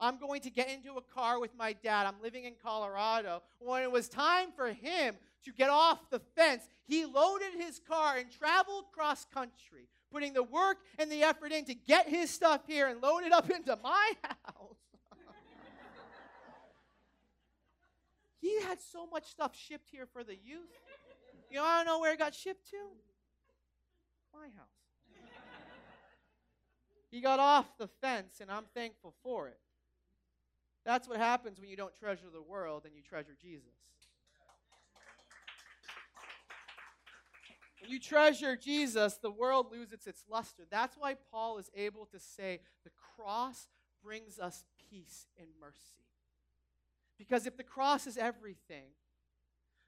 I'm 0.00 0.18
going 0.18 0.40
to 0.42 0.50
get 0.50 0.70
into 0.70 0.96
a 0.96 1.00
car 1.00 1.40
with 1.40 1.50
my 1.56 1.72
dad. 1.72 2.06
I'm 2.06 2.22
living 2.22 2.44
in 2.44 2.54
Colorado. 2.62 3.42
When 3.58 3.82
it 3.82 3.90
was 3.90 4.08
time 4.08 4.50
for 4.54 4.68
him 4.68 5.16
to 5.44 5.52
get 5.52 5.70
off 5.70 5.98
the 6.10 6.20
fence, 6.36 6.68
he 6.84 7.04
loaded 7.04 7.52
his 7.58 7.80
car 7.80 8.16
and 8.16 8.30
traveled 8.30 8.84
cross 8.92 9.26
country, 9.34 9.88
putting 10.12 10.34
the 10.34 10.44
work 10.44 10.78
and 11.00 11.10
the 11.10 11.24
effort 11.24 11.50
in 11.50 11.64
to 11.64 11.74
get 11.74 12.08
his 12.08 12.30
stuff 12.30 12.60
here 12.68 12.86
and 12.86 13.02
load 13.02 13.24
it 13.24 13.32
up 13.32 13.50
into 13.54 13.76
my 13.82 14.12
house. 14.22 14.76
he 18.40 18.60
had 18.62 18.78
so 18.80 19.04
much 19.06 19.28
stuff 19.28 19.56
shipped 19.56 19.88
here 19.90 20.06
for 20.12 20.22
the 20.22 20.36
youth. 20.36 20.70
You 21.50 21.56
know, 21.56 21.64
I 21.64 21.78
don't 21.78 21.86
know 21.86 21.98
where 21.98 22.12
it 22.12 22.20
got 22.20 22.36
shipped 22.36 22.70
to? 22.70 22.76
My 24.32 24.46
house. 24.56 24.77
He 27.10 27.20
got 27.20 27.40
off 27.40 27.78
the 27.78 27.88
fence, 27.88 28.40
and 28.40 28.50
I'm 28.50 28.64
thankful 28.74 29.14
for 29.22 29.48
it. 29.48 29.58
That's 30.84 31.08
what 31.08 31.18
happens 31.18 31.60
when 31.60 31.68
you 31.68 31.76
don't 31.76 31.94
treasure 31.94 32.26
the 32.32 32.42
world 32.42 32.84
and 32.84 32.94
you 32.94 33.02
treasure 33.02 33.36
Jesus. 33.40 33.74
When 37.80 37.90
you 37.90 38.00
treasure 38.00 38.56
Jesus, 38.56 39.14
the 39.14 39.30
world 39.30 39.68
loses 39.70 40.06
its 40.06 40.24
luster. 40.28 40.64
That's 40.70 40.96
why 40.96 41.14
Paul 41.30 41.58
is 41.58 41.70
able 41.74 42.06
to 42.06 42.18
say 42.18 42.60
the 42.84 42.90
cross 43.16 43.68
brings 44.02 44.38
us 44.38 44.64
peace 44.90 45.26
and 45.38 45.48
mercy. 45.60 46.04
Because 47.18 47.46
if 47.46 47.56
the 47.56 47.62
cross 47.62 48.06
is 48.06 48.16
everything, 48.16 48.90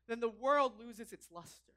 then 0.08 0.20
the 0.20 0.28
world 0.28 0.74
loses 0.78 1.12
its 1.12 1.28
luster. 1.32 1.72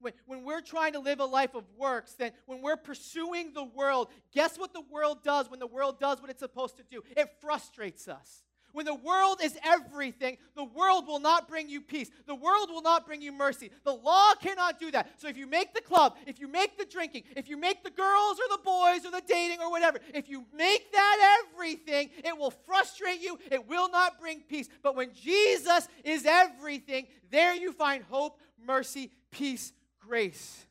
When, 0.00 0.12
when 0.26 0.44
we're 0.44 0.60
trying 0.60 0.92
to 0.92 1.00
live 1.00 1.20
a 1.20 1.24
life 1.24 1.54
of 1.54 1.64
works, 1.76 2.14
then 2.14 2.32
when 2.46 2.62
we're 2.62 2.76
pursuing 2.76 3.52
the 3.52 3.64
world, 3.64 4.08
guess 4.32 4.58
what 4.58 4.72
the 4.72 4.82
world 4.90 5.22
does 5.22 5.50
when 5.50 5.58
the 5.58 5.66
world 5.66 5.98
does 5.98 6.20
what 6.20 6.30
it's 6.30 6.40
supposed 6.40 6.76
to 6.76 6.82
do? 6.82 7.02
It 7.16 7.30
frustrates 7.40 8.08
us. 8.08 8.42
When 8.76 8.84
the 8.84 8.94
world 8.94 9.38
is 9.42 9.56
everything, 9.64 10.36
the 10.54 10.64
world 10.64 11.06
will 11.06 11.18
not 11.18 11.48
bring 11.48 11.70
you 11.70 11.80
peace. 11.80 12.10
The 12.26 12.34
world 12.34 12.68
will 12.68 12.82
not 12.82 13.06
bring 13.06 13.22
you 13.22 13.32
mercy. 13.32 13.70
The 13.84 13.94
law 13.94 14.34
cannot 14.34 14.78
do 14.78 14.90
that. 14.90 15.18
So 15.18 15.28
if 15.28 15.38
you 15.38 15.46
make 15.46 15.72
the 15.72 15.80
club, 15.80 16.14
if 16.26 16.38
you 16.38 16.46
make 16.46 16.76
the 16.76 16.84
drinking, 16.84 17.22
if 17.38 17.48
you 17.48 17.56
make 17.56 17.82
the 17.82 17.90
girls 17.90 18.38
or 18.38 18.54
the 18.54 18.62
boys 18.62 19.06
or 19.06 19.12
the 19.12 19.22
dating 19.26 19.60
or 19.62 19.70
whatever, 19.70 19.98
if 20.12 20.28
you 20.28 20.44
make 20.54 20.92
that 20.92 21.40
everything, 21.54 22.10
it 22.22 22.36
will 22.36 22.50
frustrate 22.50 23.22
you. 23.22 23.38
It 23.50 23.66
will 23.66 23.88
not 23.88 24.20
bring 24.20 24.42
peace. 24.42 24.68
But 24.82 24.94
when 24.94 25.14
Jesus 25.14 25.88
is 26.04 26.26
everything, 26.26 27.06
there 27.30 27.54
you 27.54 27.72
find 27.72 28.04
hope, 28.10 28.38
mercy, 28.62 29.10
peace, 29.30 29.72
grace. 30.06 30.64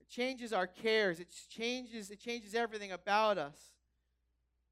It 0.00 0.08
changes 0.08 0.52
our 0.52 0.66
cares. 0.66 1.20
It 1.20 1.28
changes, 1.48 2.10
it 2.10 2.20
changes 2.20 2.54
everything 2.54 2.92
about 2.92 3.38
us. 3.38 3.56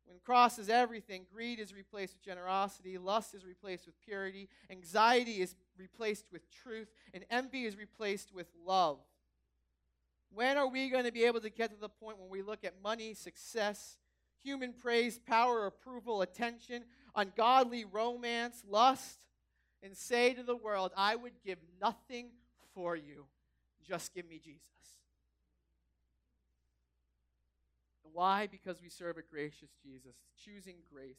When 0.07 0.19
cross 0.19 0.59
is 0.59 0.69
everything, 0.69 1.25
greed 1.33 1.59
is 1.59 1.73
replaced 1.75 2.15
with 2.15 2.23
generosity, 2.23 2.99
lust 2.99 3.35
is 3.35 3.45
replaced 3.45 3.87
with 3.87 3.99
purity, 4.05 4.49
anxiety 4.71 5.41
is 5.41 5.55
replaced 5.79 6.27
with 6.31 6.43
truth, 6.51 6.89
and 7.15 7.25
envy 7.31 7.65
is 7.65 7.77
replaced 7.77 8.35
with 8.35 8.47
love. 8.67 8.99
When 10.31 10.59
are 10.59 10.69
we 10.69 10.91
going 10.91 11.05
to 11.05 11.13
be 11.13 11.25
able 11.25 11.41
to 11.41 11.51
get 11.51 11.71
to 11.71 11.81
the 11.81 11.89
point 11.89 12.19
when 12.19 12.29
we 12.29 12.43
look 12.43 12.65
at 12.65 12.75
money, 12.83 13.15
success, 13.15 13.97
human 14.43 14.75
praise, 14.75 15.19
power, 15.19 15.67
approval, 15.67 16.21
attention, 16.21 16.85
ungodly 17.17 17.85
romance, 17.85 18.63
lust, 18.69 19.24
and 19.85 19.97
say 19.97 20.33
to 20.33 20.43
the 20.43 20.57
world, 20.57 20.93
I 20.97 21.15
would 21.15 21.35
give 21.45 21.59
nothing 21.81 22.31
for 22.75 22.97
you. 22.97 23.27
Just 23.87 24.15
give 24.15 24.27
me 24.27 24.41
Jesus. 24.43 24.63
Why? 28.03 28.47
Because 28.47 28.81
we 28.81 28.89
serve 28.89 29.19
a 29.19 29.23
gracious 29.23 29.71
Jesus, 29.85 30.15
choosing 30.43 30.77
grace. 30.93 31.19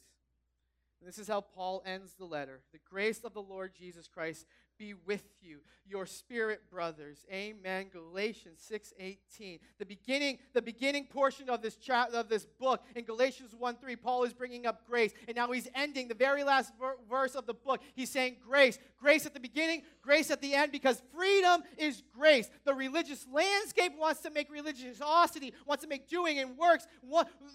This 1.04 1.18
is 1.18 1.28
how 1.28 1.40
Paul 1.40 1.82
ends 1.86 2.14
the 2.14 2.24
letter. 2.24 2.60
The 2.72 2.80
grace 2.88 3.20
of 3.24 3.32
the 3.32 3.42
Lord 3.42 3.72
Jesus 3.74 4.08
Christ 4.08 4.46
be 4.78 4.94
with 4.94 5.24
you 5.40 5.60
your 5.88 6.06
spirit 6.06 6.68
brothers. 6.70 7.24
Amen. 7.32 7.88
Galatians 7.92 8.60
6:18 8.60 9.60
the 9.78 9.86
beginning 9.86 10.38
the 10.52 10.62
beginning 10.62 11.06
portion 11.06 11.48
of 11.48 11.62
this 11.62 11.76
chat 11.76 12.12
of 12.12 12.28
this 12.28 12.44
book. 12.44 12.84
In 12.94 13.04
galatians 13.04 13.54
1 13.54 13.76
3 13.76 13.96
paul 13.96 14.24
is 14.24 14.32
bringing 14.32 14.66
up 14.66 14.86
grace. 14.86 15.12
And 15.28 15.36
now 15.36 15.50
he's 15.52 15.68
ending 15.74 16.08
the 16.08 16.14
very 16.14 16.44
last 16.44 16.72
ver- 16.78 16.98
verse 17.08 17.34
of 17.34 17.46
the 17.46 17.54
book. 17.54 17.80
He's 17.94 18.10
saying 18.10 18.36
grace 18.46 18.78
grace 18.98 19.26
at 19.26 19.34
the 19.34 19.40
beginning 19.40 19.82
grace 20.06 20.30
at 20.30 20.40
the 20.40 20.54
end 20.54 20.70
because 20.70 21.02
freedom 21.14 21.62
is 21.76 22.02
grace 22.14 22.48
the 22.64 22.72
religious 22.72 23.26
landscape 23.32 23.92
wants 23.98 24.20
to 24.20 24.30
make 24.30 24.50
religiosity 24.50 25.52
wants 25.66 25.82
to 25.82 25.88
make 25.88 26.08
doing 26.08 26.38
and 26.38 26.56
works 26.56 26.86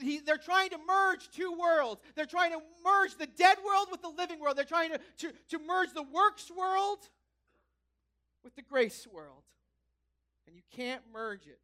he, 0.02 0.20
they're 0.20 0.38
trying 0.38 0.70
to 0.70 0.78
merge 0.86 1.30
two 1.32 1.56
worlds 1.58 2.02
they're 2.16 2.26
trying 2.26 2.52
to 2.52 2.60
merge 2.84 3.16
the 3.18 3.28
dead 3.28 3.58
world 3.66 3.88
with 3.90 4.02
the 4.02 4.10
living 4.10 4.40
world 4.40 4.58
they're 4.58 4.66
trying 4.66 4.92
to, 4.92 5.00
to, 5.18 5.32
to 5.50 5.58
merge 5.66 5.94
the 5.94 6.04
works 6.04 6.52
world 6.56 7.00
with 8.44 8.56
the 8.56 8.62
grace 8.62 9.08
world. 9.12 9.44
And 10.48 10.56
you 10.56 10.64
can't 10.76 11.02
merge 11.14 11.48
it. 11.48 11.60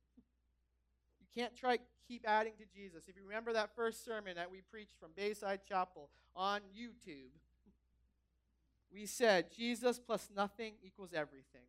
You 1.20 1.28
can't 1.36 1.56
try 1.56 1.80
keep 2.08 2.24
adding 2.26 2.54
to 2.58 2.66
Jesus. 2.74 3.04
If 3.08 3.18
you 3.18 3.24
remember 3.28 3.54
that 3.54 3.76
first 3.76 4.06
sermon 4.06 4.36
that 4.36 4.50
we 4.50 4.62
preached 4.62 4.96
from 5.00 5.10
Bayside 5.16 5.62
Chapel 5.68 6.10
on 6.36 6.62
YouTube, 6.74 7.32
we 8.98 9.06
said 9.06 9.46
Jesus 9.56 10.00
plus 10.00 10.28
nothing 10.36 10.74
equals 10.84 11.12
everything. 11.14 11.68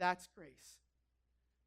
That's 0.00 0.28
grace. 0.34 0.78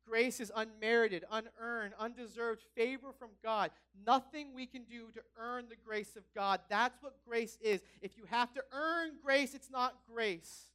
Grace 0.06 0.41
is 0.41 0.51
unmerited, 0.54 1.23
unearned, 1.32 1.93
undeserved 1.97 2.63
favor 2.75 3.13
from 3.17 3.30
God. 3.41 3.71
Nothing 4.06 4.54
we 4.54 4.65
can 4.65 4.84
do 4.84 5.10
to 5.13 5.21
earn 5.38 5.69
the 5.69 5.77
grace 5.86 6.17
of 6.17 6.23
God. 6.36 6.60
That's 6.69 7.01
what 7.01 7.13
grace 7.25 7.58
is. 7.62 7.82
If 8.01 8.17
you 8.17 8.25
have 8.30 8.54
to 8.54 8.63
earn 8.73 9.12
grace, 9.23 9.56
it's 9.56 9.71
not 9.71 9.95
grace. 10.13 10.71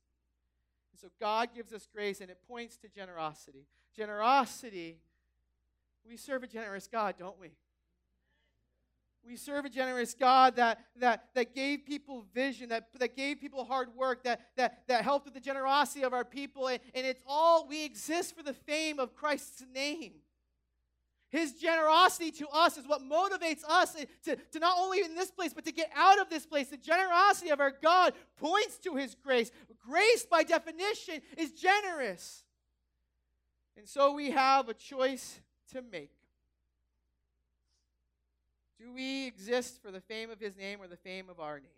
And 0.93 1.01
so 1.01 1.09
God 1.21 1.51
gives 1.55 1.75
us 1.75 1.87
grace, 1.93 2.23
and 2.23 2.31
it 2.31 2.39
points 2.49 2.79
to 2.79 2.89
generosity. 2.89 3.67
Generosity, 3.95 4.97
we 6.09 6.17
serve 6.17 6.43
a 6.43 6.47
generous 6.47 6.87
God, 6.87 7.17
don't 7.19 7.39
we? 7.39 7.51
We 9.27 9.37
serve 9.37 9.65
a 9.65 9.69
generous 9.69 10.15
God 10.15 10.57
that, 10.57 10.79
that, 11.01 11.25
that 11.35 11.55
gave 11.55 11.85
people 11.85 12.25
vision, 12.33 12.69
that, 12.69 12.89
that 12.99 13.17
gave 13.17 13.41
people 13.41 13.65
hard 13.65 13.89
work, 13.97 14.23
that, 14.25 14.41
that, 14.57 14.83
that 14.87 15.03
helped 15.03 15.25
with 15.25 15.35
the 15.35 15.41
generosity 15.41 16.05
of 16.05 16.13
our 16.13 16.25
people. 16.25 16.69
And, 16.69 16.79
and 16.95 17.05
it's 17.05 17.23
all, 17.27 17.67
we 17.67 17.85
exist 17.85 18.37
for 18.37 18.43
the 18.43 18.55
fame 18.55 19.01
of 19.01 19.17
Christ's 19.17 19.65
name. 19.75 20.13
His 21.29 21.55
generosity 21.55 22.31
to 22.33 22.49
us 22.49 22.79
is 22.79 22.87
what 22.87 23.03
motivates 23.03 23.65
us 23.69 23.97
to, 24.25 24.37
to 24.37 24.59
not 24.61 24.79
only 24.79 25.01
in 25.03 25.17
this 25.17 25.31
place, 25.31 25.53
but 25.53 25.65
to 25.65 25.73
get 25.73 25.91
out 25.95 26.21
of 26.21 26.31
this 26.31 26.47
place. 26.47 26.69
The 26.69 26.77
generosity 26.77 27.51
of 27.51 27.61
our 27.61 27.73
God 27.83 28.15
points 28.37 28.79
to 28.79 28.95
His 28.95 29.17
grace. 29.17 29.51
Grace, 29.85 30.25
by 30.25 30.45
definition, 30.45 31.21
is 31.37 31.51
generous. 31.53 32.45
And 33.77 33.89
so 33.89 34.13
we 34.13 34.31
have 34.31 34.69
a 34.69 34.75
choice 34.75 35.41
to 35.73 35.83
make. 35.83 36.16
Do 38.81 38.93
we 38.93 39.27
exist 39.27 39.81
for 39.83 39.91
the 39.91 40.01
fame 40.01 40.31
of 40.31 40.39
His 40.39 40.57
name 40.57 40.81
or 40.81 40.87
the 40.87 40.97
fame 40.97 41.29
of 41.31 41.41
our 41.41 41.59
name? 41.59 41.71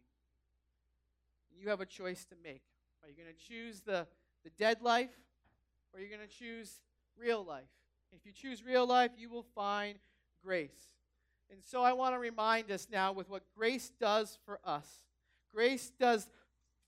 You 1.60 1.70
have 1.70 1.80
a 1.80 1.86
choice 1.86 2.24
to 2.26 2.34
make. 2.42 2.62
Are 3.02 3.08
you 3.08 3.14
going 3.16 3.34
to 3.34 3.48
choose 3.48 3.80
the, 3.80 4.06
the 4.44 4.50
dead 4.50 4.80
life 4.80 5.10
or 5.92 5.98
are 5.98 6.02
you 6.02 6.08
going 6.08 6.26
to 6.26 6.34
choose 6.34 6.80
real 7.18 7.44
life? 7.44 7.68
If 8.12 8.24
you 8.24 8.32
choose 8.32 8.64
real 8.64 8.86
life, 8.86 9.10
you 9.16 9.28
will 9.28 9.46
find 9.54 9.98
grace. 10.44 10.90
And 11.50 11.60
so 11.64 11.82
I 11.82 11.92
want 11.92 12.14
to 12.14 12.18
remind 12.18 12.70
us 12.70 12.88
now 12.90 13.12
with 13.12 13.28
what 13.28 13.42
grace 13.56 13.90
does 14.00 14.38
for 14.44 14.60
us. 14.64 14.86
Grace 15.52 15.90
does 15.98 16.28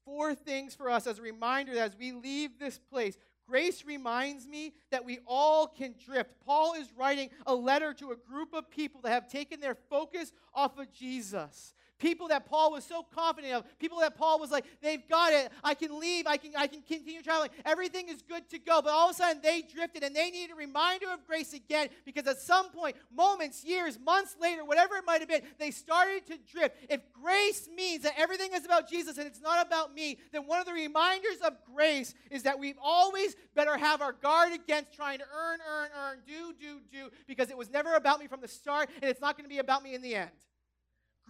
four 0.05 0.35
things 0.35 0.75
for 0.75 0.91
us 0.91 1.07
as 1.07 1.19
a 1.19 1.23
reminder 1.23 1.75
that 1.75 1.93
as 1.93 1.97
we 1.99 2.13
leave 2.13 2.59
this 2.59 2.79
place, 2.79 3.17
grace 3.51 3.85
reminds 3.85 4.47
me 4.47 4.73
that 4.93 5.05
we 5.05 5.19
all 5.27 5.67
can 5.67 5.93
drift. 6.07 6.31
Paul 6.47 6.75
is 6.75 6.87
writing 6.97 7.31
a 7.47 7.55
letter 7.55 7.93
to 7.95 8.13
a 8.13 8.17
group 8.17 8.55
of 8.55 8.71
people 8.71 9.01
that 9.03 9.11
have 9.11 9.29
taken 9.29 9.59
their 9.59 9.75
focus 9.75 10.33
off 10.55 10.79
of 10.79 10.93
Jesus 10.93 11.75
people 12.01 12.29
that 12.29 12.47
Paul 12.47 12.73
was 12.73 12.85
so 12.85 13.07
confident 13.15 13.55
of, 13.55 13.79
people 13.79 14.01
that 14.01 14.17
Paul 14.17 14.41
was 14.41 14.51
like, 14.51 14.65
they've 14.83 15.07
got 15.09 15.33
it. 15.33 15.53
I 15.63 15.75
can 15.75 16.01
leave. 16.01 16.27
I 16.27 16.37
can, 16.37 16.53
I 16.57 16.67
can 16.67 16.83
continue 16.83 17.23
traveling. 17.23 17.51
Everything 17.65 18.09
is 18.09 18.23
good 18.23 18.49
to 18.51 18.59
go. 18.59 18.83
But 18.83 18.91
all 18.91 19.11
of 19.11 19.15
a 19.15 19.19
sudden, 19.19 19.41
they 19.43 19.63
drifted 19.63 20.03
and 20.03 20.17
they 20.17 20.31
needed 20.31 20.53
a 20.53 20.57
reminder 20.57 21.07
of 21.13 21.25
grace 21.27 21.53
again 21.53 21.89
because 22.05 22.27
at 22.27 22.41
some 22.41 22.71
point, 22.71 22.97
moments, 23.15 23.65
years, 23.65 23.99
months 24.05 24.35
later, 24.41 24.65
whatever 24.65 24.97
it 24.97 25.05
might 25.07 25.21
have 25.21 25.29
been, 25.29 25.43
they 25.59 25.71
started 25.71 26.27
to 26.27 26.39
drift. 26.51 26.77
If 26.89 27.01
grace 27.13 27.69
means 27.75 28.03
that 28.03 28.15
everything 28.17 28.51
is 28.55 28.65
about 28.65 28.89
Jesus 28.89 29.19
and 29.19 29.27
it's 29.27 29.41
not 29.41 29.65
about 29.65 29.95
me, 29.95 30.19
then 30.33 30.47
one 30.47 30.59
of 30.59 30.67
the 30.67 30.73
reminders 30.73 31.39
of 31.45 31.53
grace 31.75 32.15
is 32.31 32.43
that 32.45 32.59
we've 32.59 32.79
always 32.83 33.37
better 33.55 33.77
have 33.77 34.01
our 34.01 34.13
guard 34.13 34.53
against 34.53 34.93
trying 34.95 35.19
to 35.19 35.25
earn, 35.37 35.59
earn, 35.71 35.89
earn, 35.97 36.19
do, 36.27 36.55
do, 36.59 36.81
do, 36.91 37.11
because 37.27 37.51
it 37.51 37.57
was 37.57 37.71
never 37.71 37.95
about 37.95 38.19
me 38.19 38.27
from 38.27 38.41
the 38.41 38.49
start 38.49 38.89
and 39.03 39.11
it's 39.11 39.21
not 39.21 39.37
going 39.37 39.45
to 39.45 39.51
be 39.51 39.59
about 39.59 39.83
me 39.83 39.95
in 39.95 40.03
the 40.03 40.15
end. 40.15 40.31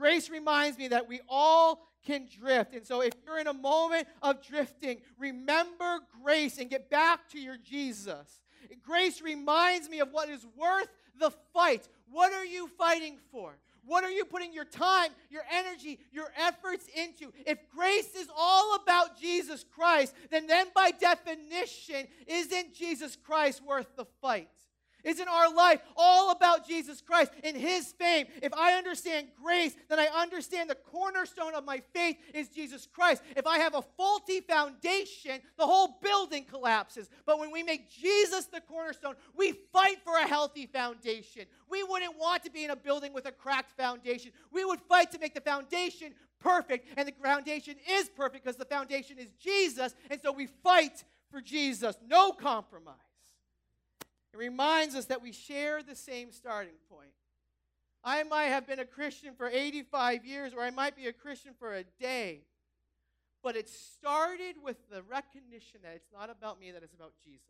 Grace 0.01 0.31
reminds 0.31 0.79
me 0.79 0.89
that 0.89 1.07
we 1.07 1.21
all 1.29 1.87
can 2.07 2.27
drift. 2.41 2.75
And 2.75 2.87
so 2.87 3.03
if 3.03 3.13
you're 3.23 3.39
in 3.39 3.49
a 3.49 3.53
moment 3.53 4.09
of 4.23 4.43
drifting, 4.43 5.03
remember 5.19 5.99
grace 6.23 6.57
and 6.57 6.71
get 6.71 6.89
back 6.89 7.29
to 7.33 7.39
your 7.39 7.59
Jesus. 7.59 8.41
Grace 8.83 9.21
reminds 9.21 9.91
me 9.91 10.01
of 10.01 10.11
what 10.11 10.31
is 10.31 10.47
worth 10.57 10.89
the 11.19 11.31
fight. 11.53 11.87
What 12.11 12.33
are 12.33 12.47
you 12.47 12.67
fighting 12.79 13.19
for? 13.31 13.59
What 13.85 14.03
are 14.03 14.11
you 14.11 14.25
putting 14.25 14.55
your 14.55 14.65
time, 14.65 15.11
your 15.29 15.43
energy, 15.53 15.99
your 16.13 16.33
efforts 16.35 16.87
into? 16.97 17.31
If 17.47 17.59
grace 17.69 18.15
is 18.15 18.29
all 18.35 18.77
about 18.77 19.21
Jesus 19.21 19.67
Christ, 19.71 20.15
then 20.31 20.47
then 20.47 20.69
by 20.75 20.93
definition, 20.93 22.07
isn't 22.27 22.75
Jesus 22.75 23.17
Christ 23.17 23.63
worth 23.63 23.97
the 23.97 24.07
fight? 24.23 24.49
Isn't 25.05 25.29
our 25.29 25.53
life 25.53 25.81
all 25.97 26.31
about 26.31 26.67
Jesus 26.67 27.01
Christ 27.01 27.33
and 27.43 27.57
His 27.57 27.93
fame? 27.93 28.27
If 28.43 28.53
I 28.55 28.75
understand 28.75 29.29
grace, 29.43 29.75
then 29.89 29.99
I 29.99 30.07
understand 30.07 30.71
the 30.71 30.75
cornerstone 30.75 31.55
of 31.55 31.65
my 31.65 31.83
faith 31.93 32.17
is 32.35 32.49
Jesus 32.49 32.87
Christ. 32.93 33.23
If 33.37 33.47
I 33.47 33.59
have 33.59 33.75
a 33.75 33.83
faulty 33.97 34.41
foundation, 34.41 35.41
the 35.57 35.67
whole 35.67 35.99
building 36.03 36.45
collapses. 36.45 37.09
But 37.27 37.39
when 37.39 37.51
we 37.51 37.63
make 37.63 37.91
Jesus 37.91 38.47
the 38.47 38.61
cornerstone, 38.61 39.15
we 39.37 39.53
fight 39.73 39.99
for 40.05 40.17
a 40.17 40.27
healthy 40.27 40.67
foundation. 40.67 41.47
We 41.69 41.83
wouldn't 41.83 42.19
want 42.19 42.45
to 42.45 42.51
be 42.51 42.65
in 42.65 42.71
a 42.71 42.77
building 42.77 43.13
with 43.13 43.27
a 43.27 43.33
cracked 43.33 43.73
foundation. 43.77 44.33
We 44.53 44.65
would 44.65 44.81
fight 44.83 45.11
to 45.13 45.19
make 45.19 45.35
the 45.35 45.41
foundation 45.41 46.15
perfect, 46.41 46.89
and 46.97 47.07
the 47.07 47.13
foundation 47.23 47.77
is 47.89 48.09
perfect 48.09 48.45
because 48.45 48.57
the 48.57 48.65
foundation 48.65 49.19
is 49.19 49.31
Jesus. 49.39 49.95
And 50.11 50.21
so 50.21 50.33
we 50.33 50.47
fight 50.47 51.05
for 51.31 51.41
Jesus. 51.41 51.97
No 52.07 52.33
compromise. 52.33 52.97
It 54.33 54.37
reminds 54.37 54.95
us 54.95 55.07
that 55.07 55.23
we 55.23 55.33
share 55.33 55.83
the 55.83 55.97
same 55.97 56.33
starting 56.33 56.75
point. 56.89 57.11
I 58.03 58.23
might 58.23 58.45
have 58.45 58.67
been 58.67 58.79
a 58.79 58.85
Christian 58.85 59.35
for 59.35 59.49
85 59.49 60.25
years, 60.25 60.53
or 60.55 60.63
I 60.63 60.71
might 60.71 60.97
be 60.97 61.07
a 61.07 61.13
Christian 61.13 61.53
for 61.59 61.75
a 61.75 61.85
day. 62.01 62.43
But 63.43 63.57
it 63.57 63.69
started 63.69 64.57
with 64.63 64.77
the 64.91 65.03
recognition 65.03 65.81
that 65.83 65.95
it's 65.97 66.13
not 66.13 66.31
about 66.31 66.61
me, 66.61 66.71
that 66.71 66.83
it's 66.83 66.95
about 66.95 67.13
Jesus. 67.23 67.47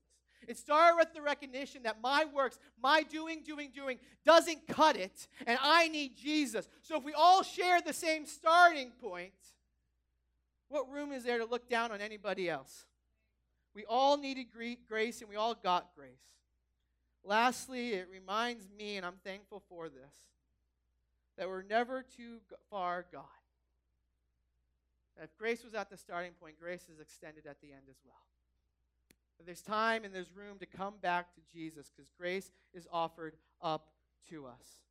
It 0.48 0.56
started 0.56 0.96
with 0.96 1.12
the 1.12 1.20
recognition 1.20 1.82
that 1.82 2.00
my 2.00 2.24
works, 2.24 2.58
my 2.82 3.02
doing, 3.02 3.42
doing, 3.44 3.70
doing, 3.74 3.98
doesn't 4.24 4.66
cut 4.66 4.96
it, 4.96 5.28
and 5.46 5.58
I 5.60 5.88
need 5.88 6.16
Jesus. 6.16 6.68
So 6.82 6.96
if 6.96 7.04
we 7.04 7.12
all 7.12 7.42
share 7.42 7.80
the 7.80 7.92
same 7.92 8.24
starting 8.24 8.90
point, 8.90 9.32
what 10.68 10.90
room 10.90 11.12
is 11.12 11.24
there 11.24 11.38
to 11.38 11.44
look 11.44 11.68
down 11.68 11.92
on 11.92 12.00
anybody 12.00 12.48
else? 12.48 12.86
We 13.74 13.84
all 13.84 14.16
needed 14.16 14.46
grace, 14.88 15.20
and 15.20 15.28
we 15.28 15.36
all 15.36 15.54
got 15.54 15.90
grace. 15.94 16.10
Lastly, 17.24 17.94
it 17.94 18.08
reminds 18.10 18.68
me, 18.76 18.96
and 18.96 19.04
I'm 19.04 19.18
thankful 19.24 19.62
for 19.68 19.88
this, 19.88 20.14
that 21.36 21.48
we're 21.48 21.62
never 21.62 22.02
too 22.02 22.38
far 22.70 23.04
gone. 23.12 23.24
If 25.22 25.36
grace 25.36 25.62
was 25.62 25.74
at 25.74 25.90
the 25.90 25.96
starting 25.96 26.32
point, 26.40 26.58
grace 26.58 26.88
is 26.92 26.98
extended 26.98 27.46
at 27.46 27.60
the 27.60 27.72
end 27.72 27.82
as 27.90 27.98
well. 28.04 28.14
There's 29.44 29.62
time 29.62 30.04
and 30.04 30.14
there's 30.14 30.34
room 30.34 30.58
to 30.58 30.66
come 30.66 30.94
back 31.00 31.34
to 31.34 31.40
Jesus 31.52 31.90
because 31.94 32.10
grace 32.18 32.50
is 32.74 32.86
offered 32.92 33.36
up 33.62 33.88
to 34.28 34.46
us. 34.46 34.82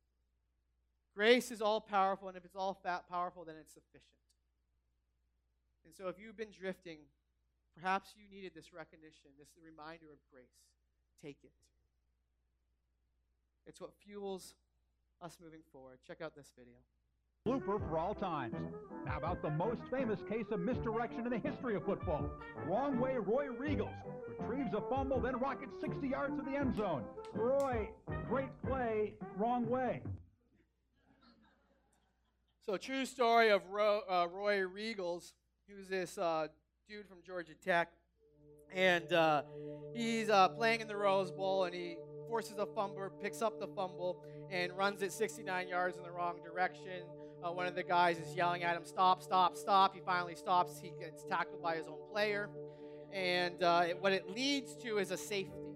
Grace 1.14 1.50
is 1.50 1.60
all 1.60 1.80
powerful, 1.80 2.28
and 2.28 2.36
if 2.36 2.44
it's 2.44 2.56
all 2.56 2.80
powerful, 3.08 3.44
then 3.44 3.56
it's 3.60 3.72
sufficient. 3.72 4.14
And 5.84 5.94
so, 5.94 6.08
if 6.08 6.18
you've 6.18 6.36
been 6.36 6.50
drifting, 6.50 6.98
perhaps 7.74 8.10
you 8.16 8.28
needed 8.34 8.52
this 8.54 8.72
recognition, 8.72 9.30
this 9.38 9.48
reminder 9.62 10.06
of 10.12 10.18
grace. 10.30 10.44
Take 11.22 11.38
it. 11.42 11.52
It's 13.70 13.80
what 13.80 13.92
fuels 14.04 14.56
us 15.22 15.38
moving 15.40 15.60
forward. 15.72 16.00
Check 16.04 16.20
out 16.20 16.34
this 16.34 16.50
video. 16.58 16.74
Blooper 17.46 17.78
for 17.88 17.98
all 17.98 18.16
times. 18.16 18.56
Now 19.06 19.16
about 19.16 19.42
the 19.42 19.50
most 19.50 19.82
famous 19.92 20.18
case 20.28 20.46
of 20.50 20.58
misdirection 20.58 21.20
in 21.20 21.30
the 21.30 21.38
history 21.38 21.76
of 21.76 21.84
football. 21.84 22.28
Wrong 22.66 22.98
way 22.98 23.14
Roy 23.18 23.46
Riegels 23.46 23.94
retrieves 24.26 24.74
a 24.74 24.80
fumble, 24.90 25.20
then 25.20 25.38
rockets 25.38 25.80
60 25.80 26.08
yards 26.08 26.36
to 26.36 26.42
the 26.42 26.56
end 26.56 26.74
zone. 26.76 27.04
Roy, 27.32 27.88
great 28.28 28.48
play, 28.66 29.14
wrong 29.36 29.68
way. 29.68 30.02
So, 32.66 32.76
true 32.76 33.06
story 33.06 33.50
of 33.50 33.62
Ro, 33.70 34.00
uh, 34.10 34.26
Roy 34.32 34.62
Riegels. 34.62 35.32
He 35.68 35.74
was 35.74 35.86
this 35.86 36.18
uh, 36.18 36.48
dude 36.88 37.06
from 37.06 37.18
Georgia 37.24 37.54
Tech. 37.64 37.92
and 38.74 39.12
uh, 39.12 39.42
he's 39.94 40.28
uh, 40.28 40.48
playing 40.48 40.80
in 40.80 40.88
the 40.88 40.96
Rose 40.96 41.30
Bowl, 41.30 41.64
and 41.64 41.74
he 41.74 41.98
forces 42.30 42.54
a 42.58 42.66
fumble, 42.66 43.10
picks 43.20 43.42
up 43.42 43.58
the 43.58 43.66
fumble, 43.66 44.22
and 44.50 44.72
runs 44.78 45.02
it 45.02 45.12
69 45.12 45.68
yards 45.68 45.98
in 45.98 46.04
the 46.04 46.10
wrong 46.10 46.38
direction. 46.42 47.02
Uh, 47.42 47.50
one 47.50 47.66
of 47.66 47.74
the 47.74 47.82
guys 47.82 48.18
is 48.18 48.34
yelling 48.36 48.62
at 48.62 48.76
him, 48.76 48.84
"Stop! 48.84 49.22
Stop! 49.22 49.56
Stop!" 49.56 49.94
He 49.94 50.00
finally 50.00 50.36
stops. 50.36 50.78
He 50.80 50.92
gets 51.00 51.24
tackled 51.24 51.62
by 51.62 51.76
his 51.76 51.86
own 51.88 51.98
player, 52.12 52.48
and 53.12 53.62
uh, 53.62 53.84
it, 53.88 54.00
what 54.00 54.12
it 54.12 54.30
leads 54.30 54.76
to 54.76 54.98
is 54.98 55.10
a 55.10 55.16
safety. 55.16 55.74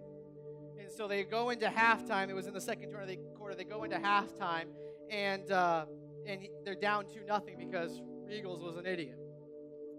And 0.79 0.93
so 0.93 1.09
they 1.09 1.25
go 1.25 1.51
into 1.51 1.67
halftime. 1.67 2.29
It 2.29 2.35
was 2.35 2.47
in 2.47 2.55
the 2.55 2.61
second 2.61 2.93
quarter. 3.37 3.57
They 3.57 3.65
go 3.65 3.83
into 3.83 3.97
halftime, 3.97 4.67
and 5.11 5.51
uh, 5.51 5.87
and 6.27 6.47
they're 6.65 6.75
down 6.75 7.07
two 7.13 7.25
nothing 7.27 7.57
because 7.59 8.01
Riegels 8.31 8.61
was 8.61 8.77
an 8.77 8.87
idiot. 8.87 9.19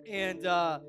And 0.10 0.46
uh, 0.46 0.80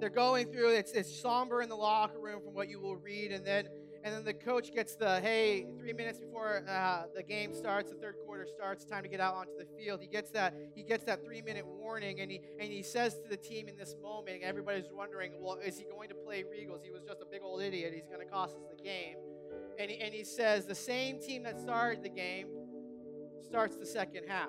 they're 0.00 0.08
going 0.08 0.50
through. 0.50 0.70
It's 0.70 0.92
it's 0.92 1.14
somber 1.20 1.62
in 1.62 1.68
the 1.68 1.76
locker 1.76 2.18
room 2.18 2.40
from 2.42 2.54
what 2.54 2.68
you 2.68 2.80
will 2.80 2.96
read, 2.96 3.32
and 3.32 3.44
then 3.44 3.68
and 4.04 4.14
then 4.14 4.24
the 4.24 4.34
coach 4.34 4.72
gets 4.72 4.94
the 4.96 5.20
hey 5.20 5.66
three 5.78 5.92
minutes 5.92 6.18
before 6.18 6.64
uh, 6.68 7.02
the 7.14 7.22
game 7.22 7.54
starts 7.54 7.90
the 7.90 7.96
third 7.96 8.16
quarter 8.24 8.46
starts 8.46 8.84
time 8.84 9.02
to 9.02 9.08
get 9.08 9.20
out 9.20 9.34
onto 9.34 9.52
the 9.58 9.66
field. 9.78 10.00
He 10.00 10.08
gets 10.08 10.30
that 10.30 10.54
he 10.74 10.82
gets 10.82 11.04
that 11.04 11.24
three 11.24 11.42
minute 11.42 11.64
warning 11.66 12.20
and 12.20 12.30
he 12.30 12.40
and 12.60 12.70
he 12.70 12.82
says 12.82 13.14
to 13.18 13.28
the 13.28 13.36
team 13.36 13.68
in 13.68 13.76
this 13.76 13.94
moment 14.02 14.42
everybody's 14.42 14.90
wondering 14.92 15.32
well 15.40 15.58
is 15.64 15.78
he 15.78 15.84
going 15.84 16.08
to 16.08 16.14
play 16.14 16.42
Riegels? 16.42 16.82
He 16.82 16.90
was 16.90 17.02
just 17.06 17.20
a 17.22 17.26
big 17.30 17.42
old 17.42 17.62
idiot. 17.62 17.92
He's 17.94 18.08
going 18.08 18.24
to 18.24 18.32
cost 18.32 18.56
us 18.56 18.62
the 18.76 18.82
game. 18.82 19.16
And 19.78 19.90
he, 19.90 19.98
and 19.98 20.12
he 20.12 20.24
says 20.24 20.66
the 20.66 20.74
same 20.74 21.20
team 21.20 21.42
that 21.44 21.60
started 21.60 22.02
the 22.02 22.08
game 22.08 22.48
starts 23.42 23.76
the 23.76 23.86
second 23.86 24.24
half 24.28 24.48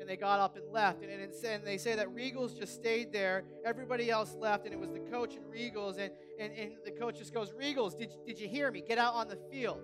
and 0.00 0.08
they 0.08 0.16
got 0.16 0.40
up 0.40 0.56
and 0.56 0.64
left. 0.70 1.02
And, 1.02 1.10
and, 1.10 1.32
and 1.32 1.64
they 1.64 1.78
say 1.78 1.94
that 1.96 2.08
Riegels 2.08 2.58
just 2.58 2.74
stayed 2.74 3.12
there. 3.12 3.44
Everybody 3.64 4.10
else 4.10 4.36
left, 4.38 4.64
and 4.64 4.74
it 4.74 4.78
was 4.78 4.90
the 4.90 5.00
coach 5.00 5.34
and 5.36 5.44
Riegels. 5.46 5.98
And, 5.98 6.10
and, 6.38 6.52
and 6.52 6.72
the 6.84 6.92
coach 6.92 7.18
just 7.18 7.34
goes, 7.34 7.52
Riegels, 7.52 7.98
did, 7.98 8.10
did 8.26 8.38
you 8.38 8.48
hear 8.48 8.70
me? 8.70 8.82
Get 8.86 8.98
out 8.98 9.14
on 9.14 9.28
the 9.28 9.38
field. 9.50 9.82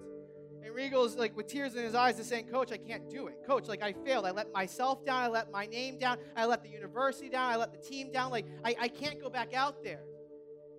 And 0.65 0.75
Riegels, 0.75 1.19
like 1.19 1.37
with 1.37 1.49
tears 1.49 1.75
in 1.75 1.83
his 1.83 1.95
eyes, 1.95 2.19
is 2.19 2.27
saying, 2.27 2.47
Coach, 2.47 2.71
I 2.71 2.77
can't 2.77 3.11
do 3.11 3.27
it. 3.27 3.35
Coach, 3.47 3.67
like 3.67 3.83
I 3.83 3.93
failed. 3.93 4.27
I 4.27 4.31
let 4.31 4.53
myself 4.53 5.05
down. 5.05 5.23
I 5.23 5.27
let 5.27 5.51
my 5.51 5.67
name 5.67 5.99
down. 5.99 6.19
I 6.37 6.47
let 6.47 6.63
the 6.63 6.69
university 6.69 7.29
down. 7.29 7.51
I 7.51 7.57
let 7.57 7.73
the 7.73 7.79
team 7.79 8.13
down. 8.13 8.31
Like 8.31 8.47
I, 8.65 8.77
I 8.83 8.89
can't 8.89 9.21
go 9.21 9.29
back 9.29 9.55
out 9.55 9.83
there. 9.83 10.03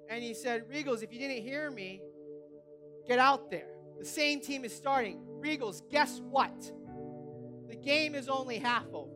And 0.10 0.24
he 0.24 0.34
said, 0.34 0.70
Riegels, 0.70 1.04
if 1.04 1.12
you 1.12 1.20
didn't 1.20 1.44
hear 1.44 1.70
me, 1.70 2.02
get 3.08 3.20
out 3.20 3.52
there. 3.52 3.68
The 4.00 4.06
same 4.06 4.40
team 4.40 4.64
is 4.64 4.74
starting. 4.74 5.22
Riegels, 5.40 5.82
guess 5.90 6.22
what? 6.30 6.72
The 7.68 7.76
game 7.76 8.16
is 8.16 8.30
only 8.30 8.60
half 8.60 8.86
over. 8.94 9.13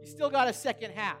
You 0.00 0.06
still 0.06 0.30
got 0.30 0.48
a 0.48 0.52
second 0.52 0.92
half. 0.92 1.18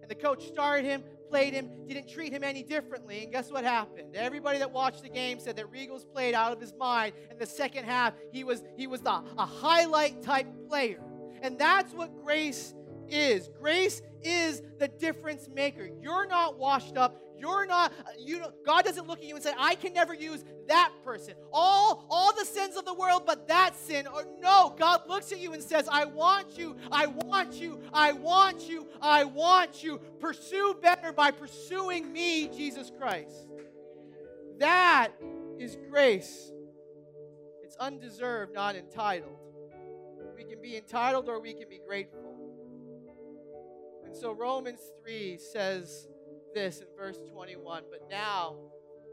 And 0.00 0.10
the 0.10 0.14
coach 0.14 0.46
started 0.46 0.84
him, 0.84 1.02
played 1.30 1.54
him, 1.54 1.70
didn't 1.86 2.08
treat 2.08 2.32
him 2.32 2.44
any 2.44 2.62
differently. 2.62 3.22
And 3.22 3.32
guess 3.32 3.50
what 3.50 3.64
happened? 3.64 4.14
Everybody 4.14 4.58
that 4.58 4.70
watched 4.70 5.02
the 5.02 5.08
game 5.08 5.40
said 5.40 5.56
that 5.56 5.72
Riegels 5.72 6.04
played 6.12 6.34
out 6.34 6.52
of 6.52 6.60
his 6.60 6.74
mind. 6.78 7.14
In 7.30 7.38
the 7.38 7.46
second 7.46 7.84
half, 7.84 8.14
he 8.30 8.44
was 8.44 8.62
he 8.76 8.86
was 8.86 9.00
the, 9.00 9.10
a 9.10 9.46
highlight 9.46 10.22
type 10.22 10.46
player. 10.68 11.00
And 11.42 11.58
that's 11.58 11.92
what 11.92 12.10
grace 12.22 12.74
is. 13.08 13.48
Grace 13.60 14.02
is 14.22 14.62
the 14.78 14.88
difference 14.88 15.48
maker. 15.48 15.88
You're 16.00 16.26
not 16.26 16.58
washed 16.58 16.96
up. 16.96 17.20
You're 17.44 17.66
not, 17.66 17.92
you 18.18 18.38
know, 18.38 18.50
God 18.64 18.86
doesn't 18.86 19.06
look 19.06 19.18
at 19.18 19.24
you 19.24 19.34
and 19.34 19.44
say, 19.44 19.52
I 19.58 19.74
can 19.74 19.92
never 19.92 20.14
use 20.14 20.42
that 20.66 20.92
person. 21.04 21.34
All, 21.52 22.06
all 22.08 22.34
the 22.34 22.46
sins 22.46 22.74
of 22.74 22.86
the 22.86 22.94
world, 22.94 23.24
but 23.26 23.48
that 23.48 23.76
sin. 23.76 24.06
Or 24.06 24.24
no, 24.40 24.74
God 24.78 25.02
looks 25.06 25.30
at 25.30 25.40
you 25.40 25.52
and 25.52 25.62
says, 25.62 25.86
I 25.92 26.06
want 26.06 26.56
you, 26.56 26.74
I 26.90 27.04
want 27.04 27.52
you, 27.52 27.82
I 27.92 28.12
want 28.12 28.66
you, 28.66 28.88
I 29.02 29.24
want 29.24 29.84
you. 29.84 30.00
Pursue 30.20 30.76
better 30.80 31.12
by 31.12 31.32
pursuing 31.32 32.10
me, 32.10 32.48
Jesus 32.48 32.90
Christ. 32.98 33.46
That 34.58 35.10
is 35.58 35.76
grace. 35.90 36.50
It's 37.62 37.76
undeserved, 37.76 38.54
not 38.54 38.74
entitled. 38.74 39.36
We 40.34 40.44
can 40.44 40.62
be 40.62 40.78
entitled 40.78 41.28
or 41.28 41.40
we 41.40 41.52
can 41.52 41.68
be 41.68 41.80
grateful. 41.86 42.38
And 44.06 44.16
so 44.16 44.32
Romans 44.32 44.80
3 45.02 45.36
says, 45.36 46.08
this 46.54 46.80
in 46.80 46.86
verse 46.96 47.18
21 47.32 47.82
But 47.90 48.08
now 48.08 48.56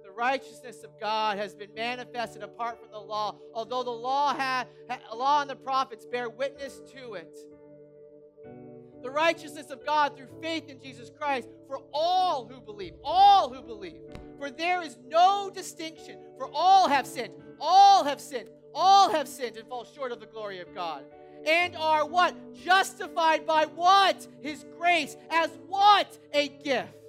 the 0.04 0.12
righteousness 0.12 0.84
of 0.84 0.92
God 1.00 1.38
has 1.38 1.56
been 1.56 1.74
manifested 1.74 2.44
apart 2.44 2.80
from 2.80 2.92
the 2.92 3.00
law, 3.00 3.36
although 3.54 3.84
the 3.84 3.90
law, 3.90 4.34
had, 4.34 4.68
law 5.14 5.42
and 5.42 5.50
the 5.50 5.56
prophets 5.56 6.06
bear 6.06 6.30
witness 6.30 6.80
to 6.94 7.14
it. 7.16 7.38
The 9.02 9.10
righteousness 9.10 9.72
of 9.72 9.84
God 9.86 10.16
through 10.16 10.28
faith 10.42 10.70
in 10.70 10.80
Jesus 10.80 11.10
Christ 11.10 11.50
for 11.68 11.82
all 11.92 12.48
who 12.48 12.62
believe, 12.62 12.94
all 13.04 13.52
who 13.52 13.64
believe. 13.64 14.02
For 14.38 14.52
there 14.52 14.84
is 14.84 14.98
no 15.08 15.52
distinction, 15.54 16.20
for 16.38 16.50
all 16.54 16.88
have 16.88 17.08
sinned, 17.08 17.34
all 17.60 18.04
have 18.04 18.22
sinned, 18.22 18.50
all 18.76 19.10
have 19.10 19.28
sinned 19.28 19.58
and 19.58 19.68
fall 19.68 19.86
short 19.86 20.12
of 20.12 20.20
the 20.20 20.28
glory 20.28 20.60
of 20.60 20.74
God 20.76 21.04
and 21.46 21.76
are 21.76 22.06
what? 22.08 22.36
Justified 22.54 23.46
by 23.46 23.66
what? 23.66 24.28
His 24.42 24.64
grace 24.78 25.18
as 25.32 25.50
what? 25.68 26.18
A 26.34 26.48
gift 26.48 27.01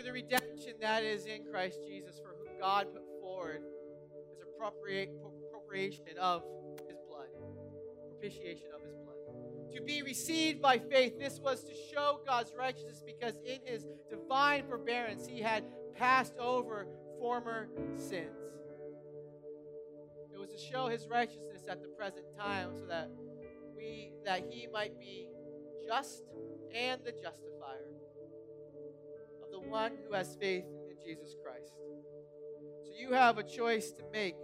through 0.00 0.06
the 0.06 0.12
redemption 0.12 0.72
that 0.80 1.02
is 1.02 1.26
in 1.26 1.44
Christ 1.50 1.78
Jesus, 1.86 2.18
for 2.18 2.34
whom 2.38 2.58
God 2.58 2.86
put 2.92 3.02
forward 3.20 3.62
as 4.32 4.38
appropriation 4.56 6.16
of 6.18 6.42
his 6.88 6.96
blood, 7.08 7.28
propitiation 8.08 8.68
of 8.74 8.82
his 8.82 8.96
blood. 8.96 9.16
To 9.74 9.82
be 9.82 10.02
received 10.02 10.62
by 10.62 10.78
faith, 10.78 11.18
this 11.18 11.38
was 11.38 11.62
to 11.64 11.72
show 11.92 12.20
God's 12.26 12.52
righteousness 12.58 13.02
because 13.04 13.34
in 13.44 13.58
his 13.64 13.84
divine 14.08 14.64
forbearance 14.66 15.26
he 15.26 15.40
had 15.40 15.64
passed 15.94 16.36
over 16.38 16.86
former 17.18 17.68
sins. 17.96 18.28
It 20.32 20.38
was 20.38 20.50
to 20.50 20.58
show 20.58 20.88
his 20.88 21.06
righteousness 21.08 21.62
at 21.68 21.82
the 21.82 21.88
present 21.88 22.24
time 22.38 22.70
so 22.74 22.86
that 22.86 23.10
we 23.76 24.12
that 24.24 24.44
he 24.48 24.66
might 24.72 24.98
be 24.98 25.28
just 25.86 26.22
and 26.74 27.00
the 27.04 27.12
justifier 27.12 27.99
one 29.70 29.92
who 30.06 30.14
has 30.14 30.36
faith 30.40 30.64
in 30.90 30.96
Jesus 31.04 31.34
Christ. 31.42 31.72
So 32.84 32.92
you 32.98 33.12
have 33.12 33.38
a 33.38 33.42
choice 33.42 33.92
to 33.92 34.02
make. 34.12 34.34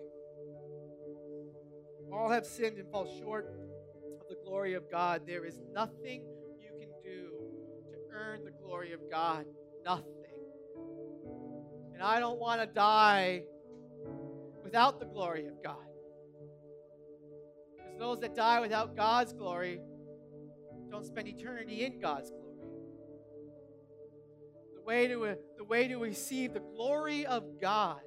All 2.12 2.30
have 2.30 2.46
sinned 2.46 2.78
and 2.78 2.88
fall 2.90 3.06
short 3.20 3.52
of 4.20 4.28
the 4.28 4.36
glory 4.44 4.74
of 4.74 4.90
God. 4.90 5.22
There 5.26 5.44
is 5.44 5.58
nothing 5.74 6.24
you 6.60 6.70
can 6.78 6.88
do 7.04 7.30
to 7.90 7.98
earn 8.12 8.44
the 8.44 8.52
glory 8.52 8.92
of 8.92 9.00
God. 9.10 9.44
Nothing. 9.84 10.06
And 11.92 12.02
I 12.02 12.20
don't 12.20 12.38
want 12.38 12.60
to 12.60 12.66
die 12.66 13.42
without 14.62 15.00
the 15.00 15.06
glory 15.06 15.46
of 15.46 15.62
God. 15.62 15.76
Because 17.76 17.98
those 17.98 18.20
that 18.20 18.36
die 18.36 18.60
without 18.60 18.94
God's 18.94 19.32
glory 19.32 19.80
don't 20.90 21.04
spend 21.04 21.26
eternity 21.26 21.84
in 21.84 21.98
God's 21.98 22.30
glory 22.30 22.45
way 24.86 25.08
to, 25.08 25.36
the 25.58 25.64
way 25.64 25.88
to 25.88 25.96
receive 25.98 26.54
the 26.54 26.60
glory 26.60 27.26
of 27.26 27.60
God 27.60 28.00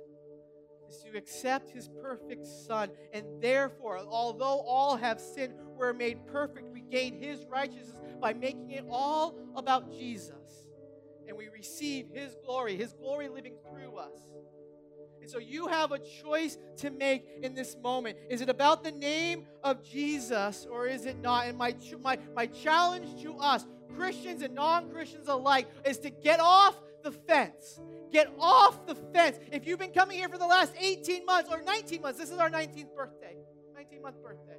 is 0.89 1.04
to 1.04 1.18
accept 1.18 1.70
his 1.70 1.89
perfect 2.02 2.46
Son. 2.46 2.89
And 3.13 3.26
therefore, 3.42 4.00
although 4.00 4.62
all 4.62 4.98
have 4.98 5.20
sinned, 5.20 5.54
we're 5.78 5.94
made 5.94 6.26
perfect. 6.28 6.72
We 6.74 6.82
gain 6.82 7.22
his 7.22 7.46
righteousness 7.50 7.96
by 8.20 8.34
making 8.34 8.72
it 8.72 8.86
all 8.89 9.36
about 9.56 9.92
Jesus. 9.92 10.34
And 11.28 11.38
we 11.38 11.48
receive 11.50 12.08
his 12.12 12.36
glory, 12.44 12.76
his 12.76 12.94
glory 12.94 13.30
living 13.30 13.56
through 13.70 13.98
us. 13.98 14.15
And 15.22 15.30
so 15.30 15.38
you 15.38 15.68
have 15.68 15.92
a 15.92 16.00
choice 16.00 16.58
to 16.78 16.89
make 16.89 17.26
in 17.44 17.54
this 17.54 17.76
moment. 17.84 18.18
Is 18.30 18.42
it 18.42 18.50
about 18.50 18.84
the 18.84 18.92
name 18.92 19.46
of 19.63 19.84
Jesus 19.84 20.65
or 20.70 20.88
is 20.88 21.06
it 21.06 21.20
not? 21.20 21.48
And 21.48 21.58
my, 21.58 21.76
my, 22.02 22.18
my 22.36 22.48
challenge 22.48 23.22
to 23.22 23.38
us 23.38 23.65
Christians 23.95 24.41
and 24.41 24.54
non 24.54 24.89
Christians 24.91 25.28
alike, 25.28 25.67
is 25.86 25.97
to 25.99 26.10
get 26.10 26.39
off 26.39 26.75
the 27.04 27.12
fence. 27.12 27.80
Get 28.12 28.32
off 28.39 28.86
the 28.88 28.95
fence. 28.95 29.38
If 29.52 29.67
you've 29.67 29.80
been 29.80 29.91
coming 29.91 30.17
here 30.17 30.30
for 30.30 30.38
the 30.38 30.47
last 30.47 30.73
18 30.80 31.25
months 31.25 31.49
or 31.52 31.62
19 31.62 32.02
months, 32.02 32.19
this 32.19 32.32
is 32.32 32.38
our 32.38 32.49
19th 32.49 32.95
birthday, 32.95 33.36
19 33.75 34.02
month 34.02 34.21
birthday. 34.21 34.58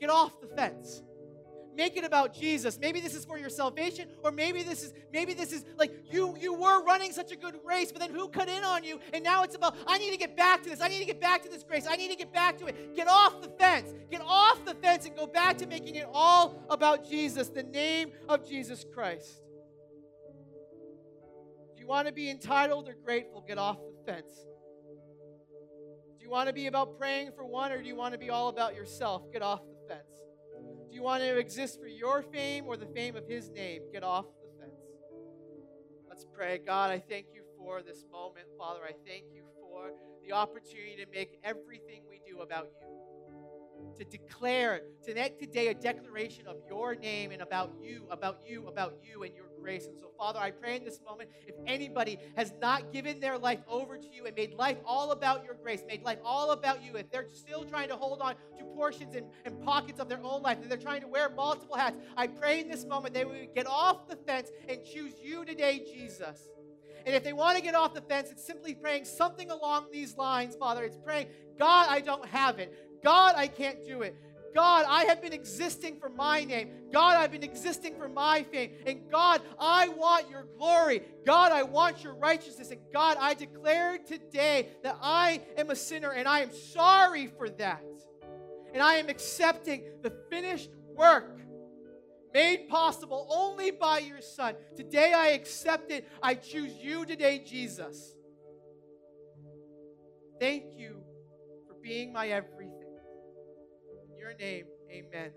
Get 0.00 0.10
off 0.10 0.40
the 0.40 0.48
fence 0.48 1.02
make 1.76 1.96
it 1.96 2.04
about 2.04 2.34
jesus. 2.34 2.78
Maybe 2.78 3.00
this 3.00 3.14
is 3.14 3.24
for 3.24 3.38
your 3.38 3.48
salvation 3.50 4.08
or 4.22 4.30
maybe 4.30 4.62
this 4.62 4.82
is 4.82 4.92
maybe 5.12 5.34
this 5.34 5.52
is 5.52 5.64
like 5.78 5.92
you 6.10 6.36
you 6.38 6.54
were 6.54 6.82
running 6.84 7.12
such 7.12 7.32
a 7.32 7.36
good 7.36 7.58
race 7.64 7.92
but 7.92 8.00
then 8.00 8.10
who 8.10 8.28
cut 8.28 8.48
in 8.48 8.64
on 8.64 8.84
you? 8.84 8.98
And 9.12 9.22
now 9.22 9.42
it's 9.42 9.54
about 9.54 9.76
i 9.86 9.98
need 9.98 10.10
to 10.10 10.16
get 10.16 10.36
back 10.36 10.62
to 10.64 10.70
this. 10.70 10.80
I 10.80 10.88
need 10.88 11.00
to 11.00 11.04
get 11.04 11.20
back 11.20 11.42
to 11.42 11.48
this 11.48 11.62
grace. 11.62 11.86
I 11.88 11.96
need 11.96 12.10
to 12.10 12.16
get 12.16 12.32
back 12.32 12.58
to 12.58 12.66
it. 12.66 12.94
Get 12.94 13.08
off 13.08 13.40
the 13.40 13.48
fence. 13.48 13.92
Get 14.10 14.22
off 14.24 14.64
the 14.64 14.74
fence 14.74 15.06
and 15.06 15.16
go 15.16 15.26
back 15.26 15.58
to 15.58 15.66
making 15.66 15.94
it 15.96 16.06
all 16.12 16.62
about 16.70 17.08
jesus 17.08 17.48
the 17.48 17.62
name 17.62 18.12
of 18.28 18.48
jesus 18.48 18.84
christ. 18.94 19.42
Do 21.74 21.80
you 21.80 21.86
want 21.86 22.06
to 22.06 22.12
be 22.12 22.30
entitled 22.30 22.88
or 22.88 22.94
grateful? 23.04 23.44
Get 23.46 23.58
off 23.58 23.78
the 23.78 24.12
fence. 24.12 24.32
Do 26.18 26.24
you 26.24 26.30
want 26.30 26.48
to 26.48 26.54
be 26.54 26.66
about 26.66 26.98
praying 26.98 27.32
for 27.36 27.44
one 27.44 27.72
or 27.72 27.82
do 27.82 27.88
you 27.88 27.96
want 27.96 28.12
to 28.12 28.18
be 28.18 28.30
all 28.30 28.48
about 28.48 28.74
yourself? 28.74 29.30
Get 29.30 29.42
off 29.42 29.60
the 29.66 29.73
do 30.94 30.98
you 30.98 31.02
want 31.02 31.24
to 31.24 31.38
exist 31.38 31.80
for 31.80 31.88
your 31.88 32.22
fame 32.22 32.66
or 32.68 32.76
the 32.76 32.86
fame 32.86 33.16
of 33.16 33.26
his 33.26 33.50
name? 33.50 33.82
Get 33.92 34.04
off 34.04 34.26
the 34.40 34.60
fence. 34.60 34.78
Let's 36.08 36.24
pray. 36.32 36.60
God, 36.64 36.92
I 36.92 37.00
thank 37.00 37.26
you 37.34 37.42
for 37.58 37.82
this 37.82 38.04
moment. 38.12 38.46
Father, 38.56 38.78
I 38.86 38.92
thank 39.04 39.24
you 39.34 39.42
for 39.58 39.90
the 40.24 40.32
opportunity 40.32 40.94
to 41.04 41.10
make 41.12 41.40
everything 41.42 42.04
we 42.08 42.20
do 42.24 42.42
about 42.42 42.68
you 42.80 43.03
to 43.94 44.04
declare, 44.04 44.82
to 45.04 45.14
make 45.14 45.38
today 45.38 45.68
a 45.68 45.74
declaration 45.74 46.46
of 46.46 46.56
your 46.68 46.94
name 46.94 47.30
and 47.30 47.42
about 47.42 47.72
you, 47.80 48.06
about 48.10 48.40
you, 48.46 48.66
about 48.66 48.98
you 49.02 49.22
and 49.22 49.34
your 49.34 49.46
grace. 49.60 49.86
And 49.86 49.98
so, 49.98 50.10
Father, 50.18 50.38
I 50.38 50.50
pray 50.50 50.76
in 50.76 50.84
this 50.84 51.00
moment 51.06 51.30
if 51.46 51.54
anybody 51.66 52.18
has 52.36 52.52
not 52.60 52.92
given 52.92 53.20
their 53.20 53.38
life 53.38 53.60
over 53.68 53.96
to 53.96 54.06
you 54.12 54.26
and 54.26 54.36
made 54.36 54.54
life 54.54 54.78
all 54.84 55.12
about 55.12 55.44
your 55.44 55.54
grace, 55.54 55.82
made 55.88 56.02
life 56.02 56.18
all 56.24 56.50
about 56.50 56.82
you, 56.82 56.96
if 56.96 57.10
they're 57.10 57.28
still 57.32 57.64
trying 57.64 57.88
to 57.88 57.96
hold 57.96 58.20
on 58.20 58.34
to 58.58 58.64
portions 58.74 59.14
and, 59.14 59.26
and 59.44 59.60
pockets 59.62 60.00
of 60.00 60.08
their 60.08 60.20
own 60.22 60.42
life, 60.42 60.58
and 60.60 60.70
they're 60.70 60.78
trying 60.78 61.00
to 61.00 61.08
wear 61.08 61.30
multiple 61.30 61.76
hats, 61.76 61.96
I 62.16 62.26
pray 62.26 62.60
in 62.60 62.68
this 62.68 62.84
moment 62.84 63.14
they 63.14 63.24
would 63.24 63.54
get 63.54 63.66
off 63.66 64.08
the 64.08 64.16
fence 64.16 64.50
and 64.68 64.84
choose 64.84 65.14
you 65.22 65.44
today, 65.44 65.78
Jesus. 65.78 66.48
And 67.06 67.14
if 67.14 67.22
they 67.22 67.32
want 67.32 67.56
to 67.56 67.62
get 67.62 67.74
off 67.74 67.92
the 67.92 68.00
fence, 68.00 68.30
it's 68.30 68.44
simply 68.44 68.74
praying 68.74 69.04
something 69.04 69.50
along 69.50 69.86
these 69.92 70.16
lines, 70.16 70.56
Father. 70.56 70.84
It's 70.84 70.96
praying, 70.96 71.28
God, 71.58 71.88
I 71.90 72.00
don't 72.00 72.24
have 72.26 72.58
it. 72.58 72.74
God, 73.04 73.34
I 73.36 73.46
can't 73.46 73.86
do 73.86 74.02
it. 74.02 74.16
God, 74.54 74.86
I 74.88 75.04
have 75.04 75.20
been 75.20 75.32
existing 75.32 75.98
for 75.98 76.08
my 76.08 76.44
name. 76.44 76.70
God, 76.92 77.16
I've 77.16 77.32
been 77.32 77.42
existing 77.42 77.96
for 77.96 78.08
my 78.08 78.44
fame. 78.44 78.70
And 78.86 79.10
God, 79.10 79.42
I 79.58 79.88
want 79.88 80.30
your 80.30 80.46
glory. 80.56 81.02
God, 81.26 81.50
I 81.50 81.64
want 81.64 82.04
your 82.04 82.14
righteousness. 82.14 82.70
And 82.70 82.80
God, 82.92 83.16
I 83.20 83.34
declare 83.34 83.98
today 83.98 84.68
that 84.84 84.96
I 85.02 85.42
am 85.56 85.70
a 85.70 85.76
sinner 85.76 86.12
and 86.12 86.28
I 86.28 86.40
am 86.40 86.52
sorry 86.52 87.26
for 87.26 87.48
that. 87.48 87.82
And 88.72 88.80
I 88.80 88.94
am 88.94 89.08
accepting 89.08 89.84
the 90.02 90.12
finished 90.30 90.70
work 90.94 91.40
made 92.32 92.68
possible 92.68 93.28
only 93.30 93.70
by 93.70 93.98
your 93.98 94.20
Son. 94.20 94.54
Today 94.76 95.12
I 95.12 95.28
accept 95.28 95.90
it. 95.90 96.08
I 96.22 96.34
choose 96.34 96.72
you 96.80 97.04
today, 97.06 97.42
Jesus. 97.44 98.14
Thank 100.40 100.64
you 100.76 101.00
for 101.68 101.74
being 101.80 102.12
my 102.12 102.28
everything 102.28 102.73
your 104.24 104.34
name, 104.38 104.64
amen. 104.90 105.32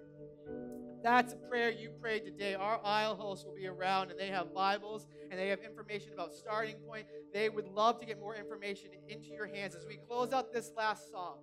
That's 1.04 1.34
a 1.34 1.36
prayer 1.36 1.70
you 1.70 1.90
prayed 2.02 2.24
today. 2.24 2.56
Our 2.56 2.80
aisle 2.84 3.16
hosts 3.16 3.46
will 3.46 3.54
be 3.54 3.68
around 3.68 4.12
and 4.12 4.20
they 4.20 4.28
have 4.28 4.54
Bibles 4.54 5.08
and 5.30 5.38
they 5.38 5.50
have 5.50 5.60
information 5.60 6.14
about 6.14 6.34
starting 6.34 6.78
point. 6.88 7.06
They 7.34 7.50
would 7.50 7.68
love 7.68 8.00
to 8.00 8.06
get 8.06 8.18
more 8.18 8.36
information 8.36 8.92
into 9.10 9.28
your 9.28 9.46
hands 9.46 9.76
as 9.76 9.86
we 9.86 9.98
close 10.08 10.32
out 10.32 10.54
this 10.54 10.72
last 10.78 11.12
song. 11.12 11.40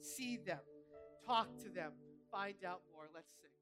See 0.00 0.38
them, 0.38 0.60
talk 1.26 1.58
to 1.58 1.68
them, 1.68 1.92
find 2.32 2.56
out 2.66 2.80
more. 2.90 3.04
Let's 3.14 3.28
sing. 3.42 3.59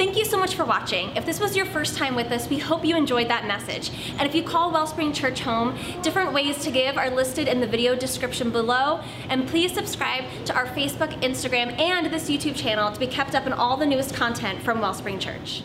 Thank 0.00 0.16
you 0.16 0.24
so 0.24 0.38
much 0.38 0.54
for 0.54 0.64
watching. 0.64 1.14
If 1.14 1.26
this 1.26 1.38
was 1.38 1.54
your 1.54 1.66
first 1.66 1.98
time 1.98 2.14
with 2.14 2.32
us, 2.32 2.48
we 2.48 2.56
hope 2.56 2.86
you 2.86 2.96
enjoyed 2.96 3.28
that 3.28 3.46
message. 3.46 3.90
And 4.18 4.26
if 4.26 4.34
you 4.34 4.42
call 4.42 4.72
Wellspring 4.72 5.12
Church 5.12 5.40
home, 5.40 5.76
different 6.00 6.32
ways 6.32 6.56
to 6.64 6.70
give 6.70 6.96
are 6.96 7.10
listed 7.10 7.48
in 7.48 7.60
the 7.60 7.66
video 7.66 7.94
description 7.94 8.50
below. 8.50 9.02
And 9.28 9.46
please 9.46 9.74
subscribe 9.74 10.24
to 10.46 10.54
our 10.54 10.64
Facebook, 10.68 11.12
Instagram, 11.20 11.78
and 11.78 12.06
this 12.06 12.30
YouTube 12.30 12.56
channel 12.56 12.90
to 12.90 12.98
be 12.98 13.06
kept 13.06 13.34
up 13.34 13.44
on 13.44 13.52
all 13.52 13.76
the 13.76 13.84
newest 13.84 14.14
content 14.14 14.62
from 14.62 14.80
Wellspring 14.80 15.18
Church. 15.18 15.64